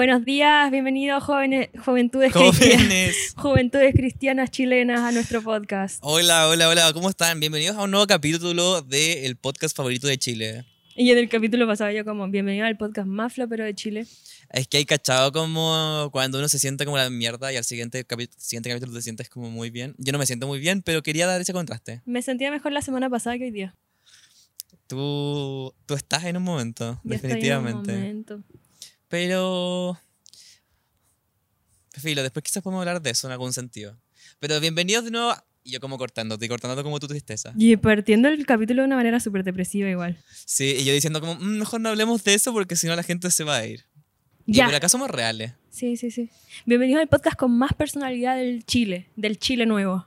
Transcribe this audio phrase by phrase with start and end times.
[0.00, 2.56] Buenos días, bienvenidos jóvenes, juventudes, Jóvenes.
[2.58, 5.98] cristianas, juventudes cristianas chilenas a nuestro podcast.
[6.00, 7.38] Hola, hola, hola, ¿cómo están?
[7.38, 10.64] Bienvenidos a un nuevo capítulo del podcast favorito de Chile.
[10.96, 14.06] Y en el capítulo pasado yo como, bienvenido al podcast más flopero de Chile.
[14.48, 18.06] Es que hay cachado como cuando uno se siente como la mierda y al siguiente,
[18.38, 19.94] siguiente capítulo te sientes como muy bien.
[19.98, 22.00] Yo no me siento muy bien, pero quería dar ese contraste.
[22.06, 23.76] Me sentía mejor la semana pasada que hoy día.
[24.86, 27.92] Tú, tú estás en un momento, Ya estoy en un definitivamente.
[27.92, 28.42] momento.
[29.10, 30.00] Pero...
[31.92, 34.00] Filo, después quizás podemos hablar de eso en algún sentido.
[34.38, 35.34] Pero bienvenidos de nuevo...
[35.64, 37.52] y Yo como cortándote y cortándote como tu tristeza.
[37.58, 40.16] Y partiendo el capítulo de una manera súper depresiva igual.
[40.46, 43.02] Sí, y yo diciendo como, "Mm, mejor no hablemos de eso porque si no la
[43.02, 43.84] gente se va a ir.
[44.46, 44.66] Y Ya.
[44.66, 45.52] por acá somos reales.
[45.70, 46.30] Sí, sí, sí.
[46.64, 50.06] Bienvenidos al podcast con más personalidad del Chile, del Chile nuevo.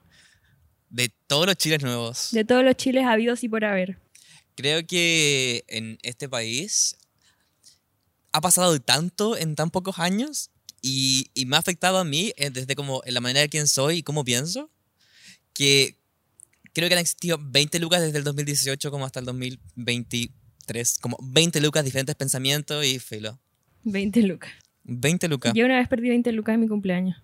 [0.90, 2.30] De todos los chiles nuevos.
[2.32, 4.00] De todos los chiles habidos y por haber.
[4.56, 6.96] Creo que en este país
[8.34, 10.50] ha pasado tanto en tan pocos años
[10.82, 13.68] y, y me ha afectado a mí eh, desde como en la manera de quién
[13.68, 14.70] soy y cómo pienso,
[15.54, 15.96] que
[16.74, 21.62] creo que han existido 20 lucas desde el 2018 como hasta el 2023, como 20
[21.62, 23.40] lucas, diferentes pensamientos y filo.
[23.84, 24.52] 20 lucas.
[24.84, 25.54] 20 lucas.
[25.56, 27.22] Yo una vez perdí 20 lucas en mi cumpleaños.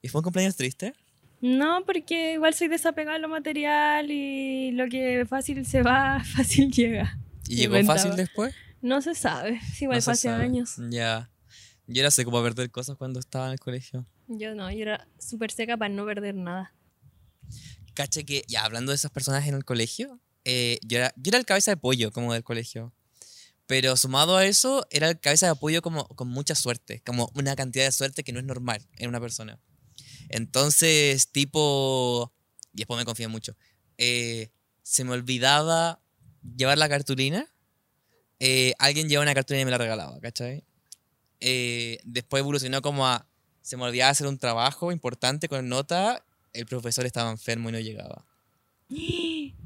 [0.00, 0.94] ¿Y fue un cumpleaños triste?
[1.40, 6.70] No, porque igual soy desapegada a lo material y lo que fácil se va, fácil
[6.70, 7.18] llega.
[7.48, 7.98] ¿Y llegó Inventaba.
[7.98, 8.54] fácil después?
[8.82, 10.44] No se sabe, si igual No fue se hace sabe.
[10.44, 10.74] años.
[10.90, 11.30] Ya.
[11.86, 14.06] Yo era sé cómo perder cosas cuando estaba en el colegio.
[14.28, 16.74] Yo no, yo era súper seca para no perder nada.
[17.94, 21.38] Caché que, ya hablando de esas personas en el colegio, eh, yo, era, yo era
[21.38, 22.92] el cabeza de pollo como del colegio.
[23.66, 27.56] Pero sumado a eso, era el cabeza de apoyo como con mucha suerte, como una
[27.56, 29.58] cantidad de suerte que no es normal en una persona.
[30.30, 32.32] Entonces, tipo,
[32.72, 33.56] y después me confié mucho,
[33.98, 34.50] eh,
[34.82, 36.00] se me olvidaba
[36.56, 37.46] llevar la cartulina,
[38.40, 40.64] eh, alguien llevaba una cartulina y me la regalaba, ¿cachai?
[41.40, 43.26] Eh, después evolucionó como a,
[43.62, 47.80] se me olvidaba hacer un trabajo importante con nota, el profesor estaba enfermo y no
[47.80, 48.24] llegaba.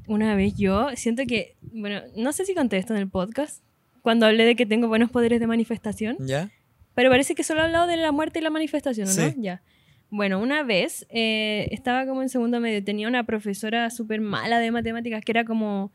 [0.07, 3.63] Una vez yo siento que, bueno, no sé si conté esto en el podcast,
[4.01, 6.51] cuando hablé de que tengo buenos poderes de manifestación, ¿Ya?
[6.93, 9.29] pero parece que solo he hablado de la muerte y la manifestación, ¿o ¿no?
[9.29, 9.35] Sí.
[9.37, 9.63] Ya.
[10.09, 14.69] Bueno, una vez eh, estaba como en segundo medio, tenía una profesora súper mala de
[14.71, 15.91] matemáticas que era como,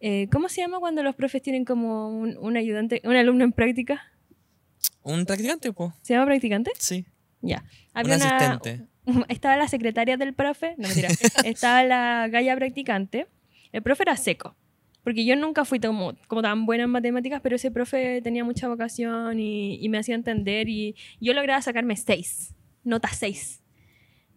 [0.00, 3.52] eh, ¿cómo se llama cuando los profes tienen como un, un ayudante, un alumno en
[3.52, 4.12] práctica?
[5.02, 5.94] ¿Un practicante, po?
[6.02, 6.70] ¿Se llama practicante?
[6.78, 7.06] Sí.
[7.40, 7.62] Ya.
[7.94, 8.86] Un Había una- asistente.
[9.28, 11.08] estaba la secretaria del profe, no mentira,
[11.44, 13.26] estaba la galla practicante.
[13.72, 14.56] El profe era seco,
[15.04, 18.68] porque yo nunca fui como, como tan buena en matemáticas, pero ese profe tenía mucha
[18.68, 22.54] vocación y, y me hacía entender y yo lograba sacarme 6,
[22.84, 23.62] nota 6.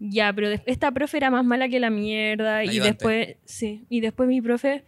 [0.01, 4.29] Ya, pero esta profe era más mala que la mierda y después, sí, y después
[4.29, 4.83] mi profe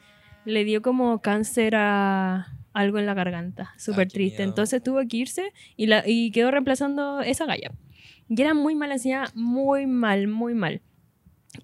[0.45, 4.43] le dio como cáncer a algo en la garganta, súper qué triste.
[4.43, 7.71] Entonces tuvo que irse y, la, y quedó reemplazando esa galla.
[8.29, 10.81] Y era muy mala, enseñaba muy mal, muy mal.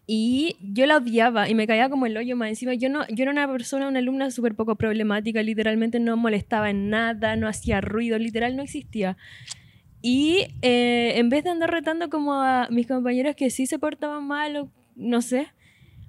[0.06, 2.74] Y yo la odiaba y me caía como el hoyo más encima.
[2.74, 6.90] Yo, no, yo era una persona, una alumna súper poco problemática, literalmente no molestaba en
[6.90, 9.18] nada, no hacía ruido, literal no existía.
[10.02, 14.28] Y eh, en vez de andar retando como a mis compañeros que sí se portaban
[14.28, 15.48] mal o no sé,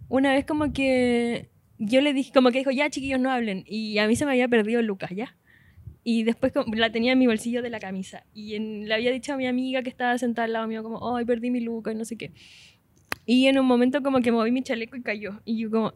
[0.08, 3.64] una vez como que yo le dije, como que dijo, ya chiquillos no hablen.
[3.66, 5.36] Y a mí se me había perdido Lucas, ¿ya?
[6.04, 8.24] Y después la tenía en mi bolsillo de la camisa.
[8.34, 11.16] Y en- le había dicho a mi amiga que estaba sentada al lado mío como,
[11.16, 12.32] ay, perdí mi Lucas y no sé qué.
[13.26, 15.40] Y en un momento como que moví mi chaleco y cayó.
[15.44, 15.92] Y yo como,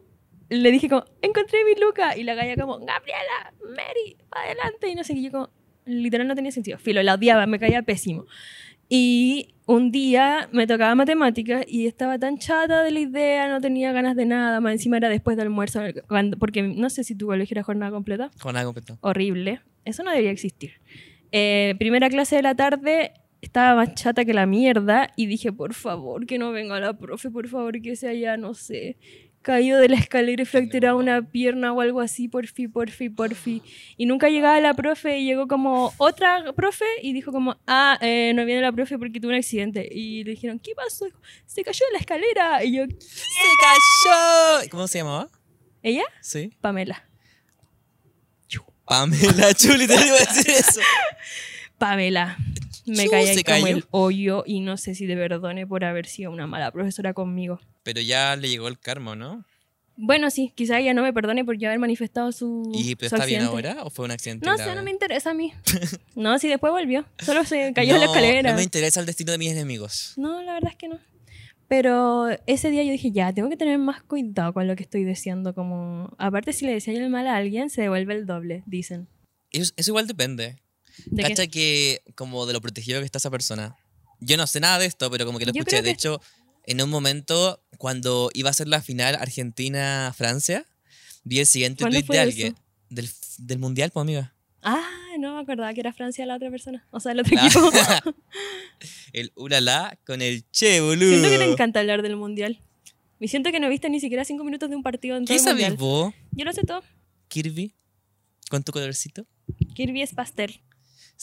[0.49, 2.15] le dije como, encontré mi Lucas.
[2.17, 4.89] Y la galla como, Gabriela, Mary, pa' adelante.
[4.89, 5.19] Y no sé qué.
[5.19, 5.49] Y yo como,
[5.85, 6.77] literal no tenía sentido.
[6.77, 8.25] Filo, la odiaba, me caía pésimo.
[8.89, 13.91] Y un día me tocaba matemáticas y estaba tan chata de la idea, no tenía
[13.91, 14.59] ganas de nada.
[14.59, 17.91] Más encima era después del almuerzo, cuando, porque no sé si tu colegio era jornada
[17.91, 18.97] completa Con algo completo.
[19.01, 19.61] horrible.
[19.85, 20.73] Eso no debería existir.
[21.31, 25.73] Eh, primera clase de la tarde, estaba más chata que la mierda y dije, por
[25.73, 28.97] favor, que no venga la profe, por favor, que se haya, no sé,
[29.43, 33.61] caído de la escalera y fracturado una pierna o algo así, porfi, porfi, porfi.
[33.97, 38.33] Y nunca llegaba la profe y llegó como otra profe y dijo como, ah, eh,
[38.35, 39.87] no viene la profe porque tuvo un accidente.
[39.91, 41.05] Y le dijeron, ¿qué pasó?
[41.45, 42.63] Se cayó de la escalera.
[42.63, 44.69] Y yo, ¡Se cayó!
[44.71, 45.29] ¿Cómo se llamaba?
[45.83, 46.05] ¿ella?
[46.21, 46.51] Sí.
[46.61, 47.03] Pamela.
[48.85, 50.81] Pamela Chuli, te iba a decir eso.
[51.77, 52.37] Pamela.
[52.85, 56.05] Me Chu, caí se como el hoyo y no sé si te perdone por haber
[56.05, 57.59] sido una mala profesora conmigo.
[57.83, 59.45] Pero ya le llegó el karma, ¿no?
[59.95, 62.71] Bueno, sí, quizá ella no me perdone por yo haber manifestado su.
[62.73, 64.71] ¿Y pero su está bien ahora o fue un accidente No grave?
[64.71, 65.53] sé, no me interesa a mí.
[66.15, 67.05] no, si después volvió.
[67.19, 68.49] Solo se cayó de la No, escalera.
[68.51, 70.13] No me interesa el destino de mis enemigos.
[70.17, 70.99] No, la verdad es que no.
[71.67, 75.03] Pero ese día yo dije, ya, tengo que tener más cuidado con lo que estoy
[75.05, 75.53] diciendo.
[75.53, 79.07] Como, aparte, si le decía el mal a alguien, se devuelve el doble, dicen.
[79.51, 80.57] Eso, eso igual depende.
[81.17, 83.75] Cacha que como de lo protegido que está esa persona.
[84.19, 85.77] Yo no sé nada de esto, pero como que lo Yo escuché.
[85.77, 86.21] De que- hecho,
[86.65, 90.65] en un momento, cuando iba a ser la final Argentina-Francia,
[91.23, 92.55] vi el siguiente ¿Cuándo tweet de alguien.
[92.89, 93.09] Del,
[93.39, 94.33] del mundial, pues amiga.
[94.61, 94.87] Ah,
[95.19, 96.85] no me acordaba que era Francia la otra persona.
[96.91, 97.59] O sea, el otro equipo.
[99.13, 101.09] El ulala con el che, boludo.
[101.11, 102.59] siento que te encanta hablar del mundial.
[103.19, 105.39] Y siento que no viste ni siquiera cinco minutos de un partido en todo ¿Qué
[105.41, 105.69] el mundial.
[105.71, 106.83] sabés vos, Yo lo sé todo.
[107.27, 107.73] Kirby?
[108.49, 109.25] ¿Con tu colorcito?
[109.75, 110.59] Kirby es pastel.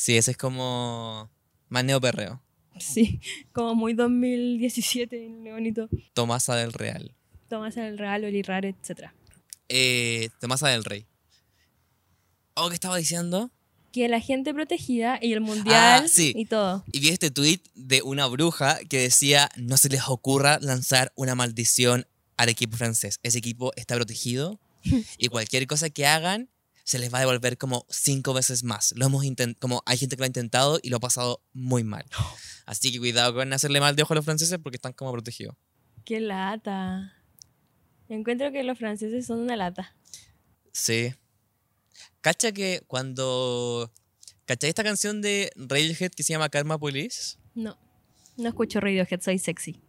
[0.01, 1.31] Sí, ese es como
[1.69, 2.41] maneo perreo.
[2.79, 3.21] Sí,
[3.53, 5.91] como muy 2017, bonito.
[6.15, 7.15] Tomasa del Real.
[7.51, 9.11] Tomás en el Real, Oli Rare, etc.
[9.69, 11.05] Eh, Tomasa del Rey.
[12.55, 13.51] Oh, ¿qué estaba diciendo?
[13.93, 16.33] Que la gente protegida y el mundial Ah, sí.
[16.35, 16.83] y todo.
[16.93, 21.35] Y vi este tweet de una bruja que decía, no se les ocurra lanzar una
[21.35, 22.07] maldición
[22.39, 23.21] al equipo francés.
[23.23, 24.59] Ese equipo está protegido
[25.19, 26.49] y cualquier cosa que hagan
[26.91, 28.93] se les va a devolver como cinco veces más.
[28.97, 31.85] Lo hemos intent- como hay gente que lo ha intentado y lo ha pasado muy
[31.85, 32.05] mal.
[32.67, 35.55] Así que cuidado con hacerle mal de ojo a los franceses porque están como protegidos.
[36.05, 37.13] Qué lata.
[38.09, 39.95] Encuentro que los franceses son una lata.
[40.73, 41.15] Sí.
[42.21, 43.93] Cacha que cuando...
[44.45, 47.37] ¿Cachai esta canción de Radiohead que se llama Karma Police?
[47.55, 47.79] No.
[48.37, 49.81] No escucho Radiohead, soy sexy.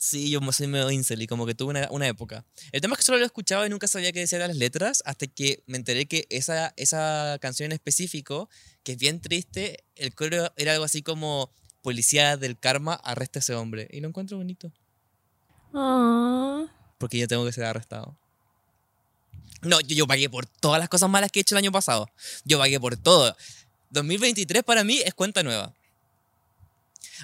[0.00, 2.44] Sí, yo soy medio incel y como que tuve una, una época.
[2.70, 5.26] El tema es que solo lo escuchaba y nunca sabía qué decían las letras hasta
[5.26, 8.48] que me enteré que esa, esa canción en específico,
[8.84, 11.50] que es bien triste, el coro era algo así como
[11.82, 13.88] Policía del Karma, arresta a ese hombre.
[13.90, 14.72] Y lo encuentro bonito,
[15.74, 16.64] Ah.
[16.98, 18.16] porque yo tengo que ser arrestado.
[19.62, 22.08] No, yo, yo pagué por todas las cosas malas que he hecho el año pasado.
[22.44, 23.36] Yo pagué por todo.
[23.90, 25.74] 2023 para mí es cuenta nueva.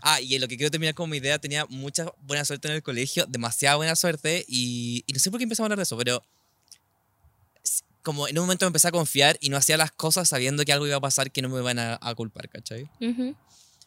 [0.02, 2.82] Ah, y en lo que quiero terminar como idea, tenía mucha buena suerte en el
[2.82, 5.96] colegio, demasiada buena suerte, y, y no sé por qué empezamos a hablar de eso,
[5.96, 6.24] pero
[8.02, 10.72] como en un momento me empecé a confiar y no hacía las cosas sabiendo que
[10.72, 12.88] algo iba a pasar que no me iban a, a culpar, ¿cachai?
[13.00, 13.34] Ujú.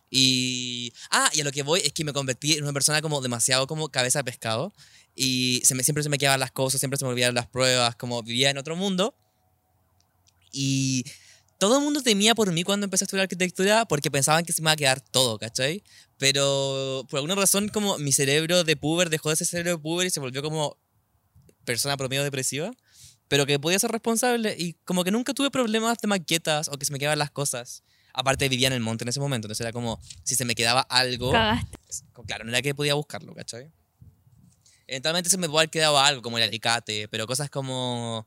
[0.09, 0.93] Y.
[1.11, 3.67] Ah, y a lo que voy es que me convertí en una persona como demasiado
[3.67, 4.73] como cabeza de pescado.
[5.15, 7.95] Y se me, siempre se me quedaban las cosas, siempre se me olvidaban las pruebas,
[7.95, 9.15] como vivía en otro mundo.
[10.51, 11.03] Y
[11.57, 14.61] todo el mundo temía por mí cuando empecé a estudiar arquitectura porque pensaban que se
[14.61, 15.83] me iba a quedar todo, ¿cachai?
[16.17, 20.07] Pero por alguna razón, como mi cerebro de puber dejó de ser cerebro de puber
[20.07, 20.77] y se volvió como
[21.65, 22.71] persona promedio depresiva.
[23.27, 26.85] Pero que podía ser responsable y como que nunca tuve problemas de maquetas o que
[26.85, 27.83] se me quedaban las cosas.
[28.13, 30.81] Aparte vivía en el monte en ese momento, entonces era como si se me quedaba
[30.81, 31.77] algo, Cagaste.
[32.25, 33.69] claro, no era que podía buscarlo, ¿cachai?
[34.87, 38.25] Eventualmente se me puede haber quedado algo, como el alicate, pero cosas como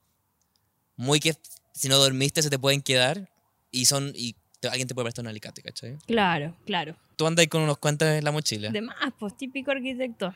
[0.96, 1.34] muy que
[1.80, 3.28] si no dormiste se te pueden quedar
[3.70, 5.96] y son y te- alguien te puede prestar un alicate, ¿cachai?
[6.06, 6.96] Claro, claro.
[7.16, 8.70] Tú andas ahí con unos cuantos en la mochila.
[8.70, 10.34] De más, pues típico arquitecto.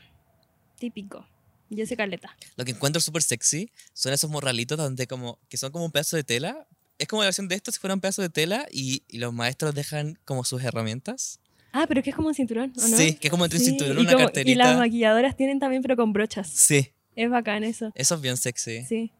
[0.79, 1.26] Típico.
[1.70, 2.37] Yo sé caleta.
[2.56, 6.17] Lo que encuentro súper sexy son esos morralitos donde como que son como un pedazo
[6.17, 6.67] de tela.
[6.99, 9.32] Es como la versión de esto si fuera un pedazo de tela y, y los
[9.32, 11.41] maestros dejan como sus herramientas.
[11.73, 12.96] Ah, pero que es como un cinturón, ¿o no?
[12.96, 14.64] Sí, que es como entre un Sí, cinturón, y una como- Y carterita.
[14.64, 16.49] las maquilladoras tienen también, pero con brochas.
[16.49, 17.91] Sí, Es bacán eso.
[17.96, 18.85] eso es bien sexy.
[18.85, 19.11] Sí.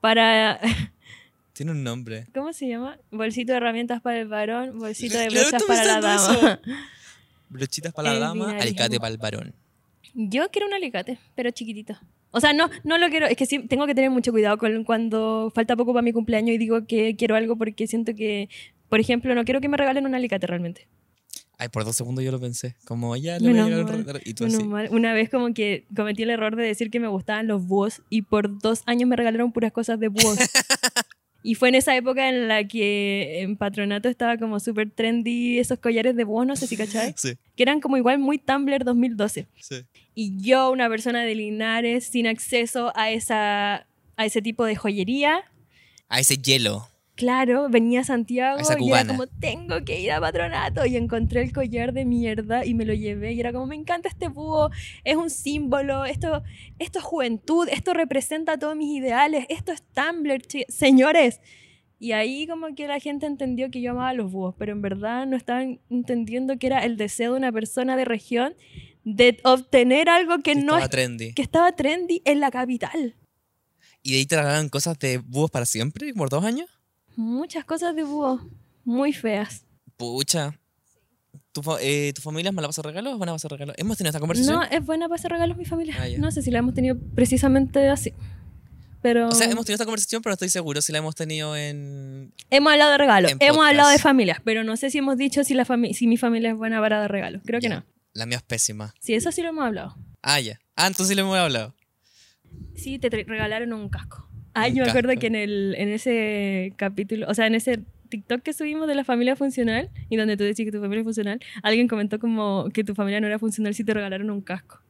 [0.00, 0.58] Para.
[1.60, 2.26] Tiene un nombre.
[2.32, 2.98] ¿Cómo se llama?
[3.10, 6.60] Bolsito de herramientas para el varón, bolsito de brochas para la dama.
[7.50, 9.54] Brochitas para la Es dama, alicate para el varón.
[10.14, 11.98] Yo quiero un alicate, pero chiquitito.
[12.30, 13.26] O sea, no, no lo quiero.
[13.26, 16.54] Es que sí, tengo que tener mucho cuidado con cuando falta poco para mi cumpleaños
[16.54, 18.48] y digo que quiero algo porque siento que,
[18.88, 20.88] por ejemplo, no quiero que me regalen un alicate realmente.
[21.58, 22.74] Ay, por dos segundos yo lo pensé.
[22.86, 24.64] Como ya le voy a llegar un mal, regalo", Y tú así.
[24.64, 24.88] mal.
[24.92, 28.22] Una vez como que cometí el error de decir que me gustaban los búhos y
[28.22, 30.38] por dos años me regalaron puras cosas de búhos.
[31.42, 35.78] y fue en esa época en la que en patronato estaba como súper trendy esos
[35.78, 39.46] collares de búhos, no sé si cachai, Sí, que eran como igual muy Tumblr 2012.
[39.60, 39.76] sí.
[40.14, 45.44] Y yo, una persona de Linares, sin acceso a, esa, a ese tipo de joyería,
[46.08, 46.89] A ese hielo.
[47.20, 50.86] Claro, venía a Santiago A y era como, tengo que ir a patronato.
[50.86, 53.34] Y encontré el collar de mierda y me lo llevé.
[53.34, 54.70] Y era como, me encanta este búho,
[55.04, 56.42] es un símbolo, esto,
[56.78, 61.40] esto es juventud, esto representa todos mis ideales, esto es Tumblr, señores.
[61.98, 65.26] Y ahí como que la gente entendió que yo amaba los búhos, pero en verdad
[65.26, 68.54] no estaban entendiendo que era el deseo de una persona de región
[69.04, 71.34] de obtener algo que no Estaba es trendy.
[71.34, 73.16] que estaba trendy en la capital.
[74.02, 76.14] ¿Y de ahí te regalaron cosas de búhos para siempre?
[76.14, 76.70] ¿Por dos años?
[77.20, 78.40] Muchas cosas de búho
[78.82, 79.66] muy feas.
[79.98, 80.58] Pucha.
[81.52, 83.74] ¿Tu, eh, ¿Tu familia es mala para hacer regalos o buena para hacer regalos?
[83.76, 84.54] ¿Hemos tenido esta conversación?
[84.56, 85.96] No, es buena para hacer regalos mi familia.
[85.98, 88.14] Ah, no sé si la hemos tenido precisamente así.
[89.02, 91.54] Pero O sea, hemos tenido esta conversación, pero no estoy seguro si la hemos tenido
[91.56, 92.32] en...
[92.48, 93.68] hemos hablado de regalos, hemos podcast.
[93.70, 96.56] hablado de familias, pero no sé si hemos dicho si, la si mi familia es
[96.56, 97.42] buena para dar regalos.
[97.44, 97.84] Creo que no.
[98.14, 98.94] La mía es pésima.
[98.98, 99.94] Sí, eso sí lo hemos hablado.
[100.22, 100.58] Ah, ya.
[100.74, 101.74] Ah, entonces sí le hemos hablado.
[102.74, 104.29] Sí, te regalaron un casco.
[104.54, 107.80] Ay, Un yo me acuerdo que en, el, en ese capítulo, o sea, en ese
[108.08, 111.04] TikTok que subimos de la familia funcional y donde tú decís que tu familia es
[111.04, 114.82] funcional, alguien comentó como que tu familia no era funcional si te regalaron un casco.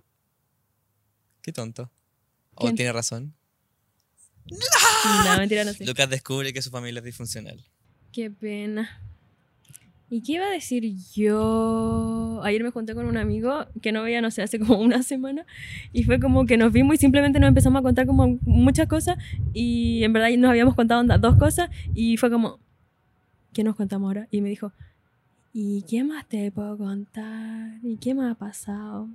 [1.43, 1.91] Qué tonto.
[2.55, 3.35] O tiene razón.
[4.51, 5.87] No, mentira, no sé.
[5.87, 7.65] Lucas descubre que su familia es disfuncional.
[8.13, 9.01] Qué pena.
[10.13, 12.41] ¿Y qué iba a decir yo?
[12.43, 15.47] Ayer me junté con un amigo que no veía, no sé, hace como una semana.
[15.93, 19.19] Y fue como que nos vimos y simplemente nos empezamos a contar como muchas cosas.
[19.53, 21.71] Y en verdad nos habíamos contado dos cosas.
[21.95, 22.59] Y fue como,
[23.53, 24.27] ¿qué nos contamos ahora?
[24.33, 24.73] Y me dijo,
[25.53, 27.79] ¿y qué más te puedo contar?
[27.85, 29.09] ¿Y qué más ha pasado?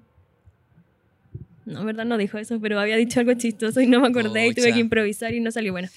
[1.65, 4.47] No, en verdad no dijo eso, pero había dicho algo chistoso y no me acordé
[4.47, 5.89] y tuve que improvisar y no salió bueno.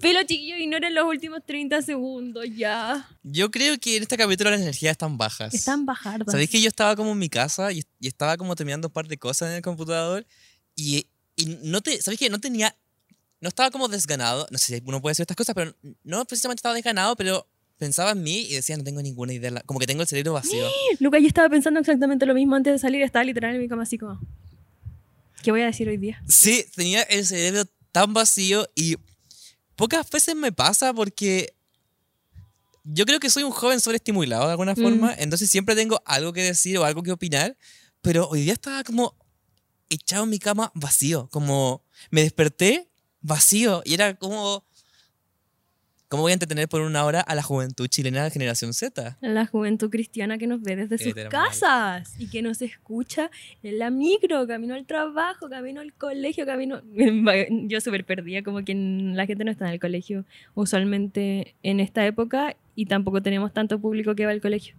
[0.00, 3.08] Filo, chiquillos, ignoren los últimos 30 segundos ya.
[3.22, 5.54] Yo creo que en este capítulo las energías están bajas.
[5.54, 6.26] Están bajardas.
[6.30, 9.06] ¿Sabéis que yo estaba como en mi casa y, y estaba como terminando un par
[9.06, 10.26] de cosas en el computador
[10.74, 12.74] y, y no te, ¿sabéis que no tenía,
[13.40, 16.58] no estaba como desganado, no sé si uno puede decir estas cosas, pero no precisamente
[16.58, 17.46] estaba desganado, pero
[17.78, 20.64] pensaba en mí y decía, no tengo ninguna idea, como que tengo el cerebro vacío.
[21.00, 23.02] Luca, yo estaba pensando exactamente lo mismo antes de salir.
[23.02, 24.20] Estaba literal en mi cama así como...
[25.42, 26.22] ¿Qué voy a decir hoy día?
[26.28, 28.96] Sí, tenía el cerebro tan vacío y
[29.76, 31.54] pocas veces me pasa porque
[32.84, 34.82] yo creo que soy un joven sobreestimulado de alguna Mm.
[34.82, 37.56] forma, entonces siempre tengo algo que decir o algo que opinar,
[38.00, 39.16] pero hoy día estaba como
[39.88, 42.88] echado en mi cama vacío, como me desperté
[43.20, 44.64] vacío y era como...
[46.12, 49.16] ¿Cómo voy a entretener por una hora a la juventud chilena de la generación Z?
[49.22, 53.30] La juventud cristiana que nos ve desde sus casas y que nos escucha
[53.62, 56.82] en la micro, camino al trabajo, camino al colegio, camino...
[57.66, 62.04] Yo súper perdida, como que la gente no está en el colegio usualmente en esta
[62.04, 64.76] época y tampoco tenemos tanto público que va al colegio.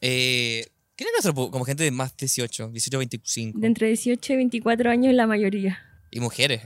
[0.00, 0.64] Eh,
[0.96, 3.58] ¿Quién es nuestro como gente de más 18, 18, 25?
[3.58, 5.78] De entre 18 y 24 años la mayoría.
[6.10, 6.62] Y mujeres.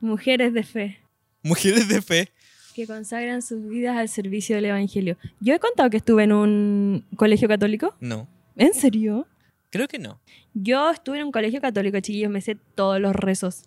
[0.00, 1.02] Mujeres de fe.
[1.42, 2.28] Mujeres de fe.
[2.74, 5.16] que consagran sus vidas al servicio del Evangelio.
[5.40, 7.94] Yo he contado que estuve en un colegio católico.
[8.00, 9.26] No, ¿En serio?
[9.70, 10.20] creo que no.
[10.54, 13.64] Yo estuve en un colegio católico, chiquillos, me sé todos los rezos.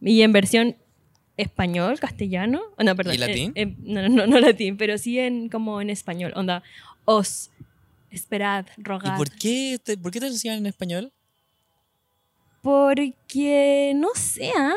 [0.00, 0.76] Y en versión
[1.38, 2.60] español, castellano.
[2.76, 3.14] Oh, no, perdón.
[3.14, 3.52] ¿Y latín?
[3.54, 6.32] eh, eh, no, no, no latín, pero sí en como en español.
[6.36, 6.62] Onda,
[7.04, 7.50] os,
[8.10, 9.16] esperad, ¿Y rogad.
[9.16, 11.12] por qué te, por qué te enseñan en español?
[12.62, 14.74] Porque, no sé, ¿ah?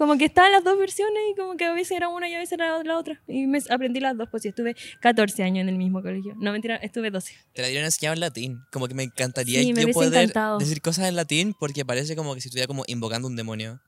[0.00, 2.38] Como que estaban las dos versiones y como que a veces era una y a
[2.38, 3.20] veces era la otra.
[3.28, 6.34] Y me aprendí las dos, pues sí, estuve 14 años en el mismo colegio.
[6.38, 7.34] No, mentira, estuve 12.
[7.52, 8.60] Te la dieron enseñado en latín.
[8.72, 10.56] Como que me encantaría Sí, me yo poder encantado.
[10.56, 13.78] decir cosas en latín porque parece como que si estuviera como invocando un demonio.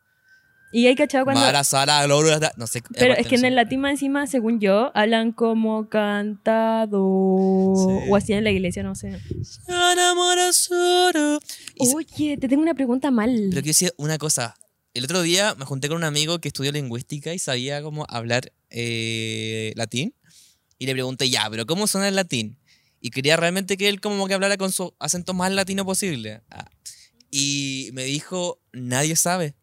[0.71, 1.40] Y hay cachado cuando...
[1.40, 2.83] Mara, Sara, Gloria, no sé.
[2.99, 6.99] Pero es que en el latín más encima, según yo, hablan como cantado
[7.75, 8.11] Sí.
[8.11, 9.19] o así en la iglesia, no sé.
[11.76, 13.31] Y Oye, te tengo una pregunta mal.
[13.35, 14.57] Pero quiero decir una cosa.
[14.95, 18.53] El otro día me junté con un amigo que estudió lingüística y sabía cómo hablar
[18.69, 20.15] eh, latín.
[20.79, 22.59] Y le pregunté, ya, pero ¿cómo suena el latín?
[23.01, 26.43] Y quería realmente que él como que hablara con su acento más latino posible.
[26.51, 26.69] Ah.
[27.31, 29.55] Y me dijo, nadie sabe.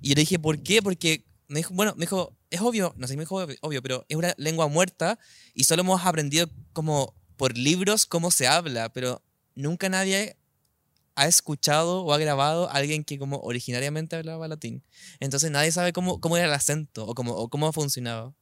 [0.00, 0.80] Y yo le dije, ¿por qué?
[0.80, 4.16] Porque me dijo, bueno, me dijo, es obvio, no sé me dijo obvio, pero es
[4.16, 5.18] una lengua muerta
[5.54, 9.22] y solo hemos aprendido como por libros cómo se habla, pero
[9.54, 10.36] nunca nadie
[11.14, 14.82] ha escuchado o ha grabado a alguien que como originariamente hablaba latín.
[15.20, 18.34] Entonces nadie sabe cómo, cómo era el acento o cómo, o cómo funcionaba.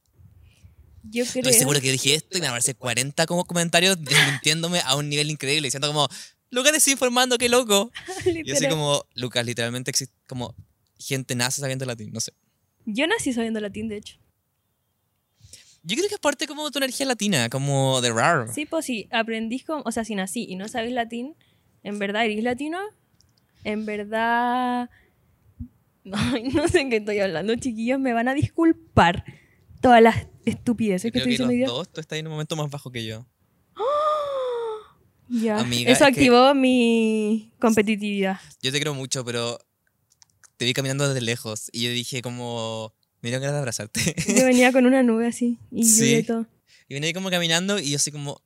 [1.03, 1.43] yo creo...
[1.43, 5.31] Estoy seguro que dije esto y me aparece 40 como comentarios desmintiéndome a un nivel
[5.31, 6.09] increíble, diciendo como,
[6.51, 7.91] Lucas desinformando, qué loco.
[8.23, 8.71] Soy Literal.
[8.71, 10.55] como, Lucas, literalmente existe como
[10.99, 12.33] gente nace sabiendo latín, no sé.
[12.85, 14.19] Yo nací sabiendo latín, de hecho.
[15.85, 18.53] Yo creo que es parte como de tu energía latina, como de raro.
[18.53, 19.83] Sí, pues si aprendís como...
[19.85, 21.35] O sea, si nací y no sabes latín,
[21.83, 22.79] ¿en verdad eres latino?
[23.65, 24.91] En verdad...
[26.13, 28.01] Ay, no sé en qué estoy hablando, chiquillos.
[28.01, 29.25] Me van a disculpar
[29.81, 31.67] todas las estupideces Yo que estoy que diciendo día.
[31.67, 33.27] los dos tú estás en un momento más bajo que yo.
[35.29, 35.59] Ya.
[35.61, 38.39] Amiga, Eso es que- activó mi competitividad.
[38.63, 39.59] Yo te creo mucho, pero
[40.59, 44.15] te vi caminando desde lejos y yo dije como, me dieron ganas de abrazarte.
[44.37, 46.17] Yo venía con una nube así y Sí.
[46.17, 46.47] y todo.
[46.89, 48.43] y venía como caminando y yo así como,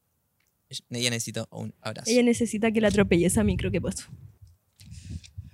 [0.91, 2.11] ella necesito un abrazo.
[2.11, 4.07] Ella necesita que la atropelle esa micro que pasó.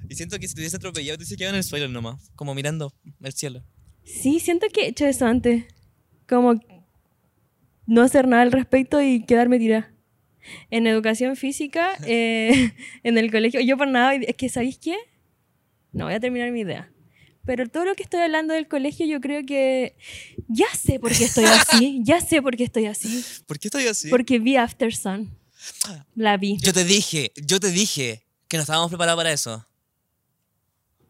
[0.09, 2.54] Y siento que si te hubiese atropellado te hubiese quedado en el suelo nomás, como
[2.54, 2.92] mirando
[3.23, 3.64] el cielo.
[4.04, 5.64] Sí, siento que he hecho eso antes.
[6.28, 6.61] Como
[7.87, 9.92] no hacer nada al respecto y quedarme tirada.
[10.71, 14.97] En educación física, eh, en el colegio, yo por nada, es que ¿sabéis qué?
[15.92, 16.91] No voy a terminar mi idea.
[17.44, 19.96] Pero todo lo que estoy hablando del colegio, yo creo que
[20.49, 23.25] ya sé por qué estoy así, ya sé por qué estoy así.
[23.46, 24.08] ¿Por qué estoy así?
[24.08, 25.37] Porque vi After Sun.
[26.14, 26.58] La vi.
[26.58, 29.66] Yo te dije, yo te dije que no estábamos preparados para eso.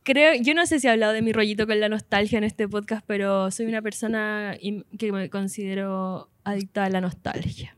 [0.02, 2.68] creo, yo no sé si he hablado de mi rollito con la nostalgia en este
[2.68, 4.56] podcast, pero soy una persona
[4.98, 7.76] que me considero adicta a la nostalgia.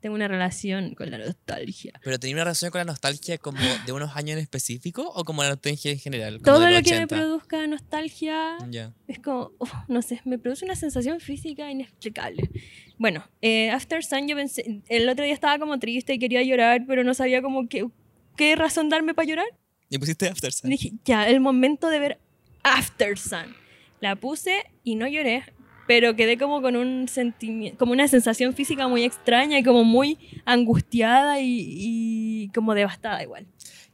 [0.00, 1.92] Tengo una relación con la nostalgia.
[2.04, 5.42] ¿Pero tenía una relación con la nostalgia como de unos años en específico o como
[5.42, 6.40] la nostalgia en general?
[6.42, 7.16] Todo lo que me 80?
[7.16, 8.94] produzca nostalgia Ya.
[9.08, 12.48] es como, uf, no sé, me produce una sensación física inexplicable.
[12.96, 16.84] Bueno, eh, After Sun yo pensé, el otro día estaba como triste y quería llorar,
[16.86, 17.88] pero no sabía como que,
[18.36, 19.46] qué razón darme para llorar.
[19.90, 20.70] Y pusiste After Sun.
[20.70, 22.18] Dije, ya, el momento de ver
[22.62, 23.56] After Sun.
[24.00, 25.42] La puse y no lloré,
[25.88, 30.18] pero quedé como con un sentimiento, como una sensación física muy extraña y como muy
[30.44, 33.46] angustiada y, y como devastada igual.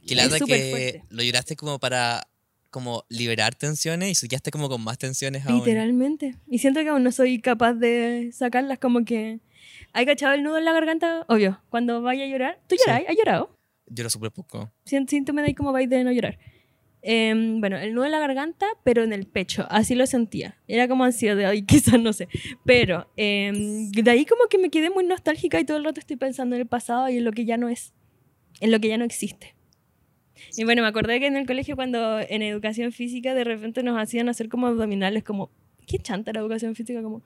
[0.06, 1.04] Que Es lata que fuerte.
[1.08, 2.26] lo lloraste como para
[2.70, 5.58] como liberar tensiones y suqueaste como con más tensiones aún.
[5.60, 6.34] Literalmente.
[6.50, 9.38] Y siento que aún no soy capaz de sacarlas como que...
[9.92, 11.24] ¿Hay cachado el nudo en la garganta?
[11.28, 11.60] Obvio.
[11.70, 12.58] Cuando vaya a llorar.
[12.68, 12.82] ¿Tú Sí.
[12.84, 13.02] lloras?
[13.08, 13.56] ¿Has llorado?
[13.86, 14.72] Lloro súper poco.
[14.84, 16.36] Sien- Síntome de ahí como vais de no llorar.
[17.06, 19.66] Em, bueno, el nudo en la garganta, pero en el pecho.
[19.68, 20.56] Así lo sentía.
[20.66, 22.28] Era como ansiedad y quizás no sé.
[22.64, 26.16] Pero em, de ahí como que me quedé muy nostálgica y todo el rato estoy
[26.16, 27.92] pensando en el pasado y en lo que ya no es.
[28.60, 29.54] En lo que ya no existe.
[30.56, 34.00] Y bueno, me acordé que en el colegio cuando en educación física de repente nos
[34.00, 35.50] hacían hacer como abdominales, como...
[35.86, 37.02] ¿Qué chanta la educación física?
[37.02, 37.22] Como,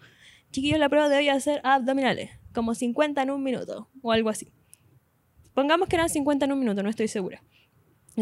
[0.51, 2.31] chiquillos, la prueba de hoy es hacer abdominales.
[2.53, 4.51] Como 50 en un minuto o algo así.
[5.55, 7.45] Pongamos que eran 50 en un minuto, no estoy segura.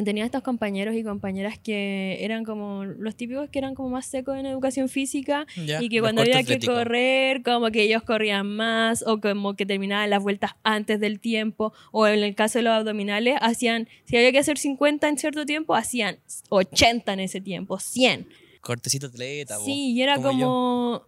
[0.05, 4.37] Tenía estos compañeros y compañeras que eran como los típicos que eran como más secos
[4.37, 9.21] en educación física y que cuando había que correr, como que ellos corrían más o
[9.21, 13.37] como que terminaban las vueltas antes del tiempo o en el caso de los abdominales
[13.41, 18.29] hacían, si había que hacer 50 en cierto tiempo, hacían 80 en ese tiempo, 100.
[18.61, 21.07] Cortecito atleta, Sí, y era como,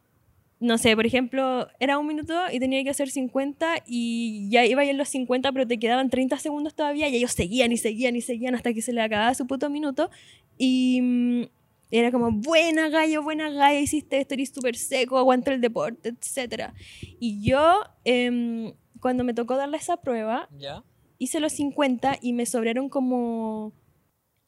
[0.61, 4.85] no sé, por ejemplo, era un minuto y tenía que hacer 50 y ya iba
[4.85, 8.21] en los 50, pero te quedaban 30 segundos todavía y ellos seguían y seguían y
[8.21, 10.11] seguían hasta que se le acababa su puto minuto.
[10.57, 11.43] Y mm,
[11.91, 16.73] era como, buena gallo, buena gallo, hiciste esto, eres súper seco, aguanta el deporte, etc.
[17.21, 20.83] Y yo, em, cuando me tocó darle esa prueba, ¿Ya?
[21.19, 23.73] hice los 50 y me sobraron como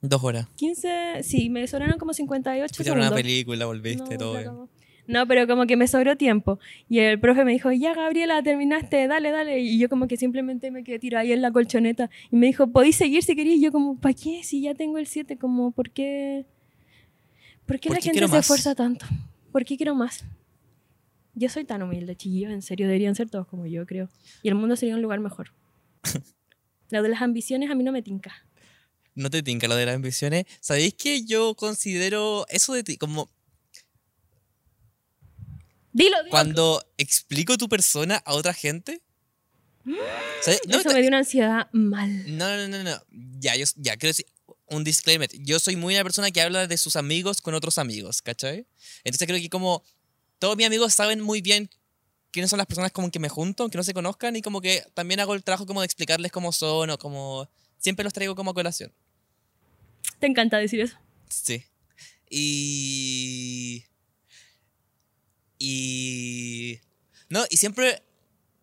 [0.02, 0.48] Dos horas.
[0.56, 3.12] 15, sí, me sobraron como 58 Fuiste a ver segundos.
[3.12, 4.68] una película, volviste, No, todo.
[5.10, 6.60] No, pero como que me sobró tiempo.
[6.88, 9.58] Y el profe me dijo, ya Gabriela, terminaste, dale, dale.
[9.58, 12.08] Y yo como que simplemente me quedé tirada ahí en la colchoneta.
[12.30, 13.58] Y me dijo, podéis seguir si queréis.
[13.58, 14.44] Y yo como, ¿para qué?
[14.44, 16.46] Si ya tengo el 7, como, ¿por qué?
[17.66, 18.40] ¿Por qué ¿Por la qué gente se más?
[18.40, 19.04] esfuerza tanto?
[19.50, 20.24] ¿Por qué quiero más?
[21.34, 24.08] Yo soy tan humilde, chiquillos, en serio, deberían ser todos como yo, creo.
[24.44, 25.52] Y el mundo sería un lugar mejor.
[26.90, 28.32] Lo de las ambiciones a mí no me tinca.
[29.16, 30.44] No te tinca lo de las ambiciones.
[30.60, 33.28] ¿Sabéis que yo considero eso de ti como
[35.92, 36.30] Dilo, dilo.
[36.30, 39.02] cuando explico tu persona a otra gente?
[40.42, 40.60] ¿Sabes?
[40.68, 42.36] No, Eso me dio una ansiedad mal.
[42.36, 43.02] No, no, no, no.
[43.38, 44.26] Ya, yo, ya, quiero decir
[44.66, 45.28] un disclaimer.
[45.42, 48.66] Yo soy muy una persona que habla de sus amigos con otros amigos, ¿cachai?
[49.04, 49.82] Entonces creo que como
[50.38, 51.68] todos mis amigos saben muy bien
[52.30, 54.84] quiénes son las personas con que me junto, aunque no se conozcan, y como que
[54.94, 57.48] también hago el trabajo como de explicarles cómo son o como...
[57.78, 58.92] Siempre los traigo como a colación.
[60.18, 60.96] Te encanta decir eso.
[61.28, 61.64] Sí.
[62.28, 63.84] Y...
[65.60, 66.80] Y...
[67.28, 68.02] No, y siempre...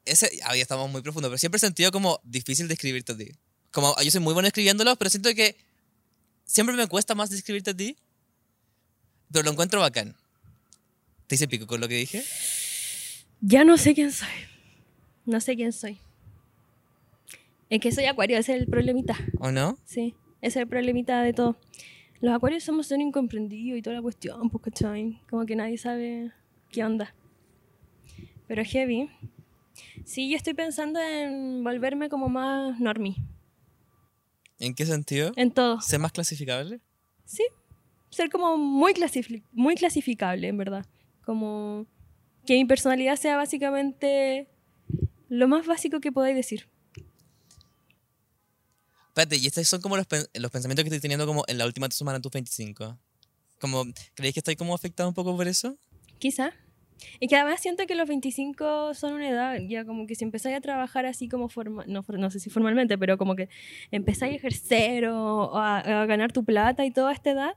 [0.04, 3.32] Ese, ah, ya estamos muy profundos, pero siempre he sentido como difícil describirte a ti.
[3.72, 5.56] Como yo soy muy bueno escribiéndolo, pero siento que
[6.46, 7.96] siempre me cuesta más describirte a ti.
[9.32, 10.16] Pero lo encuentro bacán.
[11.28, 12.24] ¿Te hice pico con lo que dije?
[13.42, 14.30] Ya no sé quién soy.
[15.26, 16.00] No sé quién soy.
[17.70, 19.18] Es que soy acuario, ese es el problemita.
[19.40, 19.78] ¿O no?
[19.86, 21.58] Sí, ese es el problemita de todo.
[22.22, 25.22] Los acuarios somos tan incomprendidos y toda la cuestión, pues, ¿cachai?
[25.30, 26.32] Como que nadie sabe
[26.72, 27.14] qué onda.
[28.48, 29.10] Pero heavy.
[30.06, 33.16] Sí, yo estoy pensando en volverme como más normie.
[34.60, 35.32] ¿En qué sentido?
[35.36, 35.82] En todo.
[35.82, 36.80] ¿Ser más clasificable?
[37.26, 37.44] Sí.
[38.10, 40.86] Ser como muy, clasifi- muy clasificable, en verdad.
[41.26, 41.86] Como
[42.46, 44.48] que mi personalidad sea básicamente
[45.30, 46.70] lo más básico que podáis decir.
[49.10, 51.66] Espérate, y estos son como los, pen- los pensamientos que estoy teniendo como en la
[51.66, 52.98] última semana de tus 25.
[53.60, 55.76] Como, ¿Creéis que estoy como afectado un poco por eso?
[56.20, 56.52] Quizá.
[57.20, 60.58] Y que además siento que los 25 son una edad, ya como que si empezáis
[60.58, 63.50] a trabajar así como forma, no, no sé si formalmente, pero como que
[63.92, 67.54] empezáis a ejercer o, o a, a ganar tu plata y toda esta edad,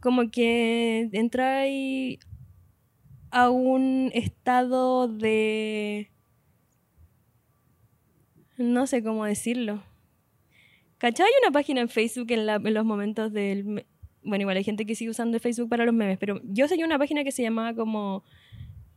[0.00, 2.18] como que entráis
[3.30, 6.10] a un estado de...
[8.58, 9.82] No sé cómo decirlo.
[10.98, 11.26] ¿Cachai?
[11.26, 13.86] Hay una página en Facebook en, la- en los momentos del...
[14.24, 16.98] Bueno, igual hay gente que sigue usando Facebook para los memes, pero yo seguía una
[16.98, 18.22] página que se llamaba como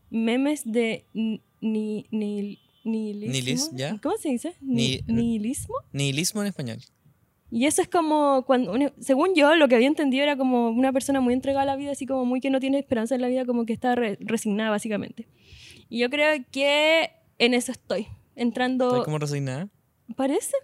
[0.09, 3.31] memes de ni, ni, ni- nihilismo.
[3.33, 3.99] Nihilis- ¿ya?
[4.01, 4.53] ¿Cómo se dice?
[4.61, 5.75] Ni- Ni- nihilismo.
[5.91, 6.77] Nihilismo en español.
[7.51, 11.21] Y eso es como, cuando según yo, lo que había entendido era como una persona
[11.21, 13.45] muy entregada a la vida, así como muy que no tiene esperanza en la vida,
[13.45, 15.27] como que está re- resignada básicamente.
[15.89, 18.89] Y yo creo que en eso estoy, entrando...
[18.89, 19.69] ¿Estás como resignada?
[20.15, 20.55] ¿Parece?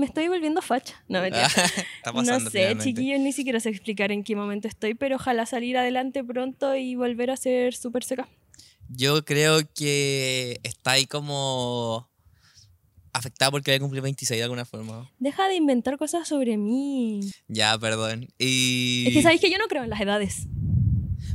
[0.00, 0.94] Me estoy volviendo facha.
[1.08, 1.46] No, mentira.
[1.98, 2.32] Está pasando.
[2.32, 2.84] no sé, finalmente.
[2.84, 6.94] chiquillos, ni siquiera sé explicar en qué momento estoy, pero ojalá salir adelante pronto y
[6.94, 8.26] volver a ser súper seca.
[8.88, 12.08] Yo creo que está ahí como
[13.12, 15.10] afectada porque voy a cumplir 26 de alguna forma.
[15.18, 17.20] Deja de inventar cosas sobre mí.
[17.46, 18.28] Ya, perdón.
[18.38, 19.04] Y...
[19.08, 20.46] Es que sabéis que yo no creo en las edades.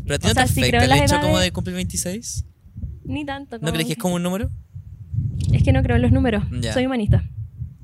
[0.05, 2.45] ¿Pero a ti o no sea, te afecta el hecho como de cumplir 26?
[3.03, 3.59] Ni tanto.
[3.59, 4.49] ¿No crees que es como un número?
[5.53, 6.43] Es que no creo en los números.
[6.59, 6.73] Ya.
[6.73, 7.29] Soy humanista.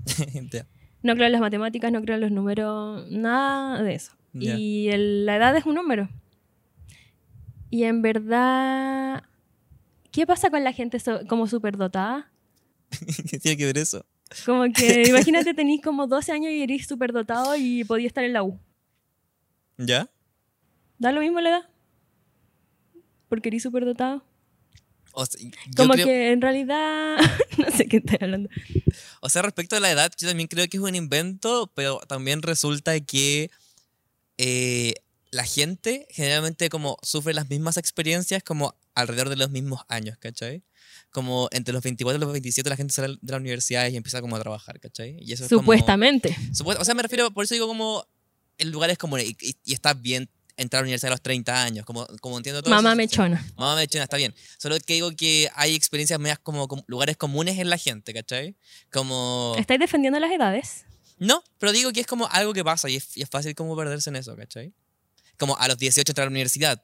[1.03, 4.11] No creo en las matemáticas, no creo en los números, nada de eso.
[4.33, 4.55] Ya.
[4.57, 6.09] Y el- la edad es un número.
[7.69, 9.23] Y en verdad,
[10.11, 12.31] ¿qué pasa con la gente so- como superdotada?
[13.29, 14.05] ¿Qué tiene que ver eso?
[14.45, 18.43] Como que, imagínate, tenéis como 12 años y eres superdotado y podías estar en la
[18.43, 18.59] U.
[19.77, 20.09] ¿Ya?
[20.99, 21.69] ¿Da lo mismo la edad?
[23.27, 24.23] Porque eres superdotado.
[25.13, 25.39] O sea,
[25.75, 27.17] Como creo- que en realidad,
[27.57, 28.49] no sé qué estoy hablando.
[29.21, 32.41] O sea, respecto a la edad, yo también creo que es un invento, pero también
[32.41, 33.49] resulta que
[34.37, 34.93] eh,
[35.31, 40.63] la gente generalmente como sufre las mismas experiencias como alrededor de los mismos años, ¿cachai?
[41.11, 44.21] Como entre los 24 y los 27 la gente sale de la universidad y empieza
[44.21, 45.17] como a trabajar, ¿cachai?
[45.21, 46.35] Y eso es como- Supuestamente.
[46.53, 48.05] Supuest- o sea, me refiero, por eso digo como
[48.57, 51.63] en lugares como, y, y- y está bien entrar a la universidad a los 30
[51.63, 52.97] años, como, como entiendo todo Mamá eso.
[52.97, 53.45] mechona.
[53.57, 54.33] Mamá mechona, está bien.
[54.57, 58.55] Solo que digo que hay experiencias medias como, como lugares comunes en la gente, ¿cachai?
[58.91, 59.55] Como...
[59.57, 60.85] ¿Estáis defendiendo las edades?
[61.17, 63.75] No, pero digo que es como algo que pasa y es, y es fácil como
[63.75, 64.73] perderse en eso, ¿cachai?
[65.37, 66.83] Como a los 18 entrar a la universidad.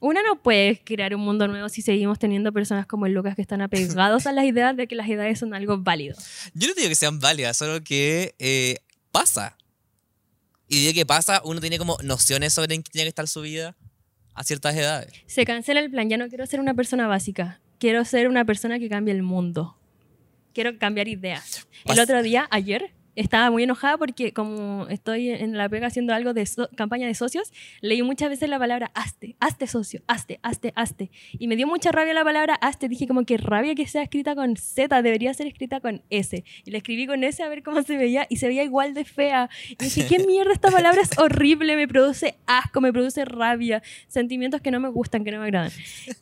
[0.00, 3.42] Una no puede crear un mundo nuevo si seguimos teniendo personas como el Lucas que
[3.42, 6.16] están apegados a las ideas de que las edades son algo válido.
[6.54, 8.78] Yo no digo que sean válidas, solo que eh,
[9.10, 9.56] pasa.
[10.68, 13.40] Y digo que pasa, uno tiene como nociones sobre en qué tiene que estar su
[13.42, 13.76] vida
[14.34, 15.12] a ciertas edades.
[15.26, 18.78] Se cancela el plan, ya no quiero ser una persona básica, quiero ser una persona
[18.78, 19.78] que cambie el mundo.
[20.52, 21.66] Quiero cambiar ideas.
[21.84, 26.14] El Pas- otro día, ayer, estaba muy enojada porque como estoy en la pega haciendo
[26.14, 30.38] algo de so- campaña de socios, leí muchas veces la palabra hazte, hazte socio, hazte,
[30.42, 31.10] hazte, hazte.
[31.32, 32.88] Y me dio mucha rabia la palabra hazte.
[32.88, 36.44] Dije como que rabia que sea escrita con Z, debería ser escrita con S.
[36.64, 39.04] Y la escribí con S a ver cómo se veía y se veía igual de
[39.04, 39.48] fea.
[39.70, 41.74] Y dije, ¿qué mierda esta palabra es horrible?
[41.76, 45.72] Me produce asco, me produce rabia, sentimientos que no me gustan, que no me agradan.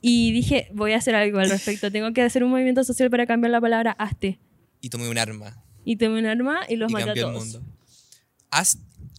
[0.00, 1.90] Y dije, voy a hacer algo al respecto.
[1.90, 4.38] Tengo que hacer un movimiento social para cambiar la palabra hazte.
[4.80, 5.63] Y tomé un arma.
[5.84, 7.44] Y tomé un arma y los y maté a cambió el todos.
[7.44, 7.62] mundo.
[8.50, 8.78] Haz-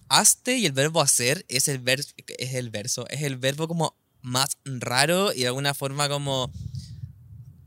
[0.09, 1.99] hazte y el verbo hacer es el, ver,
[2.39, 6.51] es el verso, es el verbo como más raro y de alguna forma como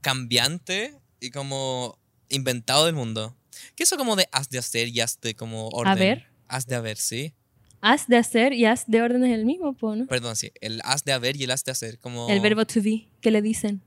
[0.00, 3.36] cambiante y como inventado del mundo.
[3.74, 5.92] ¿Qué es eso como de has de hacer y has de como orden?
[5.92, 6.26] Haber.
[6.48, 7.34] Has de haber, sí.
[7.80, 10.06] Has de hacer y has de orden es el mismo, ¿no?
[10.06, 10.50] Perdón, sí.
[10.60, 11.98] El has de haber y el has de hacer.
[11.98, 12.28] Como...
[12.28, 13.82] El verbo to be, que le dicen.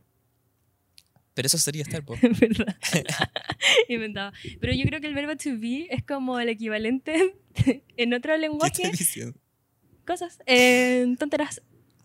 [1.33, 2.15] Pero eso sería estar, po.
[2.21, 2.77] ¿Verdad?
[3.87, 4.33] Inventaba.
[4.59, 7.35] Pero yo creo que el verbo to be es como el equivalente
[7.97, 9.39] en otro ¿Qué lenguaje, diciendo?
[10.05, 11.61] cosas, en tonteras,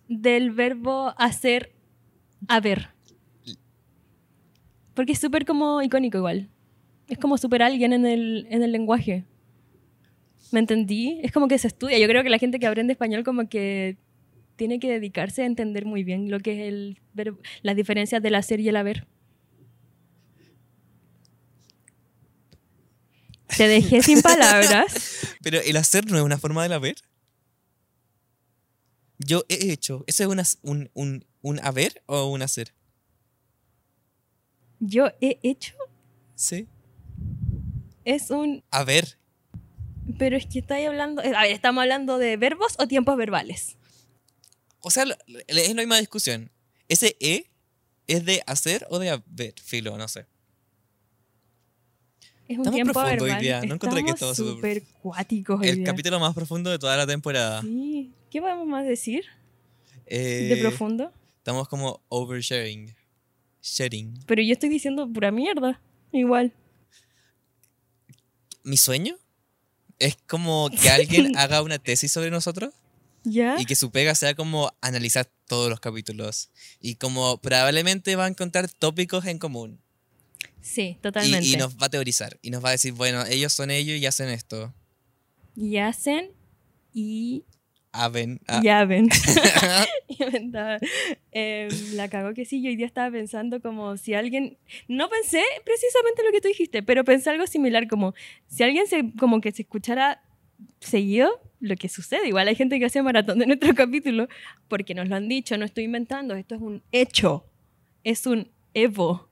[0.08, 1.72] del verbo hacer
[2.46, 2.90] haber.
[4.94, 6.48] Porque es súper como icónico igual.
[7.08, 9.24] Es como súper alguien en el, en el lenguaje.
[10.52, 11.20] ¿Me entendí?
[11.22, 11.98] Es como que se estudia.
[11.98, 13.98] Yo creo que la gente que aprende español como que
[14.56, 18.36] tiene que dedicarse a entender muy bien lo que es el verbo, las diferencias del
[18.36, 19.06] hacer y el haber.
[23.56, 24.92] Te dejé sin palabras.
[25.42, 26.96] Pero el hacer no es una forma del haber.
[29.18, 30.04] Yo he hecho.
[30.06, 32.74] ¿Eso es una- un, un, un haber o un hacer?
[34.78, 35.74] Yo he hecho
[36.34, 36.68] Sí.
[38.04, 39.18] es un Haber.
[40.18, 43.76] pero es que estáis hablando, a ver, estamos hablando de verbos o tiempos verbales.
[44.80, 45.04] O sea,
[45.48, 46.50] es la misma discusión.
[46.88, 47.50] ¿Ese E
[48.06, 49.54] es de hacer o de haber?
[49.62, 50.26] Filo, no sé.
[52.48, 53.42] Es un Estamos tiempo profundo hoy verbal.
[53.42, 55.84] día, no encontré que Estamos súper- súper cuáticos hoy El día.
[55.86, 57.60] capítulo más profundo de toda la temporada.
[57.62, 58.12] Sí.
[58.30, 59.24] ¿Qué podemos más decir
[60.06, 61.12] Eh, de profundo?
[61.38, 62.94] Estamos como oversharing.
[63.62, 64.14] Sharing.
[64.26, 65.80] Pero yo estoy diciendo pura mierda.
[66.12, 66.52] Igual.
[68.62, 69.16] Mi sueño
[69.98, 72.72] es como que alguien haga una tesis sobre nosotros
[73.24, 73.56] ¿Ya?
[73.60, 76.50] y que su pega sea como analizar todos los capítulos.
[76.80, 79.80] Y como probablemente va a encontrar tópicos en común.
[80.60, 81.46] Sí, Y, totalmente.
[81.46, 82.38] y nos va a teorizar.
[82.42, 84.74] Y nos va a decir, bueno, ellos son ellos y hacen esto.
[85.54, 86.32] Y hacen
[86.92, 87.44] y
[87.92, 88.40] Haven.
[88.48, 89.08] ah, ya ven.
[90.08, 90.78] inventaba.
[91.32, 95.42] Em, la cagó que sí, yo hoy día estaba pensando como si alguien, no pensé
[95.64, 98.14] precisamente lo que tú dijiste, pero pensé algo similar, como
[98.48, 100.22] si alguien se, como que se escuchara
[100.80, 102.28] seguido, lo que sucede.
[102.28, 104.28] Igual hay gente que hace maratón de nuestro capítulo,
[104.68, 107.46] porque nos lo han dicho, no estoy inventando, esto es un hecho,
[108.04, 109.30] es un Evo.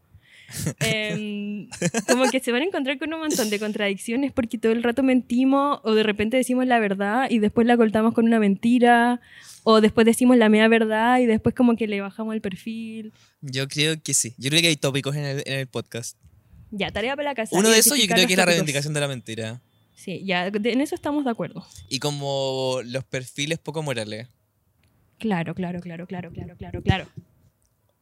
[0.81, 1.69] Em,
[2.09, 5.03] como que se van a encontrar con un montón de contradicciones porque todo el rato
[5.03, 9.21] mentimos o de repente decimos la verdad y después la cortamos con una mentira
[9.63, 13.13] o después decimos la media verdad y después como que le bajamos el perfil.
[13.41, 14.35] Yo creo que sí.
[14.39, 16.19] Yo creo que hay tópicos en el, en el podcast.
[16.71, 17.57] Ya, tarea para la casa.
[17.57, 19.61] Uno de esos yo creo que es la reivindicación de la mentira.
[19.95, 21.65] Sí, ya, en eso estamos de acuerdo.
[21.89, 24.29] Y como los perfiles poco morales.
[25.19, 27.07] Claro, claro, claro, claro, claro, claro, claro.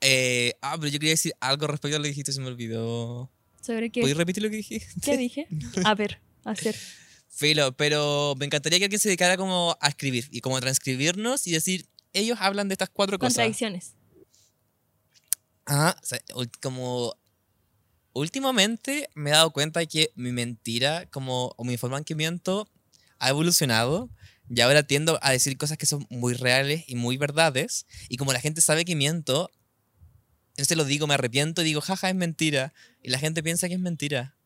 [0.02, 3.30] Eh, ah, pero yo quería decir algo respecto a lo que dijiste, se me olvidó.
[3.60, 4.00] ¿Sobre qué?
[4.00, 5.00] ¿Puedes repetir lo que dijiste?
[5.00, 5.46] ¿Qué dije?
[5.84, 6.76] A ver, hacer.
[7.28, 11.46] Filo, pero me encantaría que alguien se dedicara como a escribir y como a transcribirnos
[11.46, 13.34] y decir, ellos hablan de estas cuatro cosas.
[13.34, 13.94] Contradicciones.
[15.66, 16.20] Ah, o sea,
[16.60, 17.16] como
[18.12, 22.14] últimamente me he dado cuenta de que mi mentira, como, o mi forma en que
[22.14, 22.68] miento,
[23.18, 24.10] ha evolucionado.
[24.54, 27.86] Y ahora tiendo a decir cosas que son muy reales y muy verdades.
[28.08, 29.50] Y como la gente sabe que miento,
[30.52, 32.72] entonces lo digo, me arrepiento y digo, jaja, es mentira.
[33.02, 34.36] Y la gente piensa que es mentira.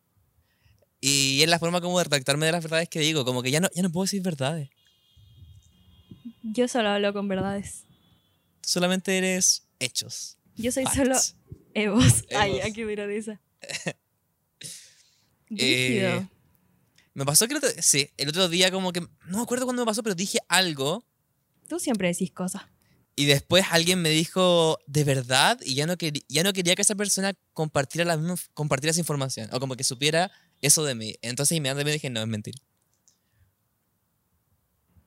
[1.01, 3.25] Y es la forma como de retractarme de las verdades que digo.
[3.25, 4.69] Como que ya no, ya no puedo decir verdades.
[6.43, 7.83] Yo solo hablo con verdades.
[8.61, 10.37] Tú solamente eres hechos.
[10.55, 10.97] Yo soy facts.
[10.97, 11.15] solo
[11.73, 12.25] Evos.
[12.35, 13.41] Ay, hubiera de esa.
[15.49, 16.27] Eh.
[17.13, 19.81] Me pasó que el otro, sí, el otro día como que, no me acuerdo cuándo
[19.81, 21.05] me pasó, pero dije algo
[21.67, 22.63] Tú siempre decís cosas.
[23.17, 25.59] Y después alguien me dijo, ¿de verdad?
[25.65, 28.99] Y ya no, quería, ya no quería que esa persona compartiera, la misma, compartiera esa
[28.99, 31.15] información o como que supiera eso de mí.
[31.23, 32.59] Entonces inmediatamente dije, no, es mentira.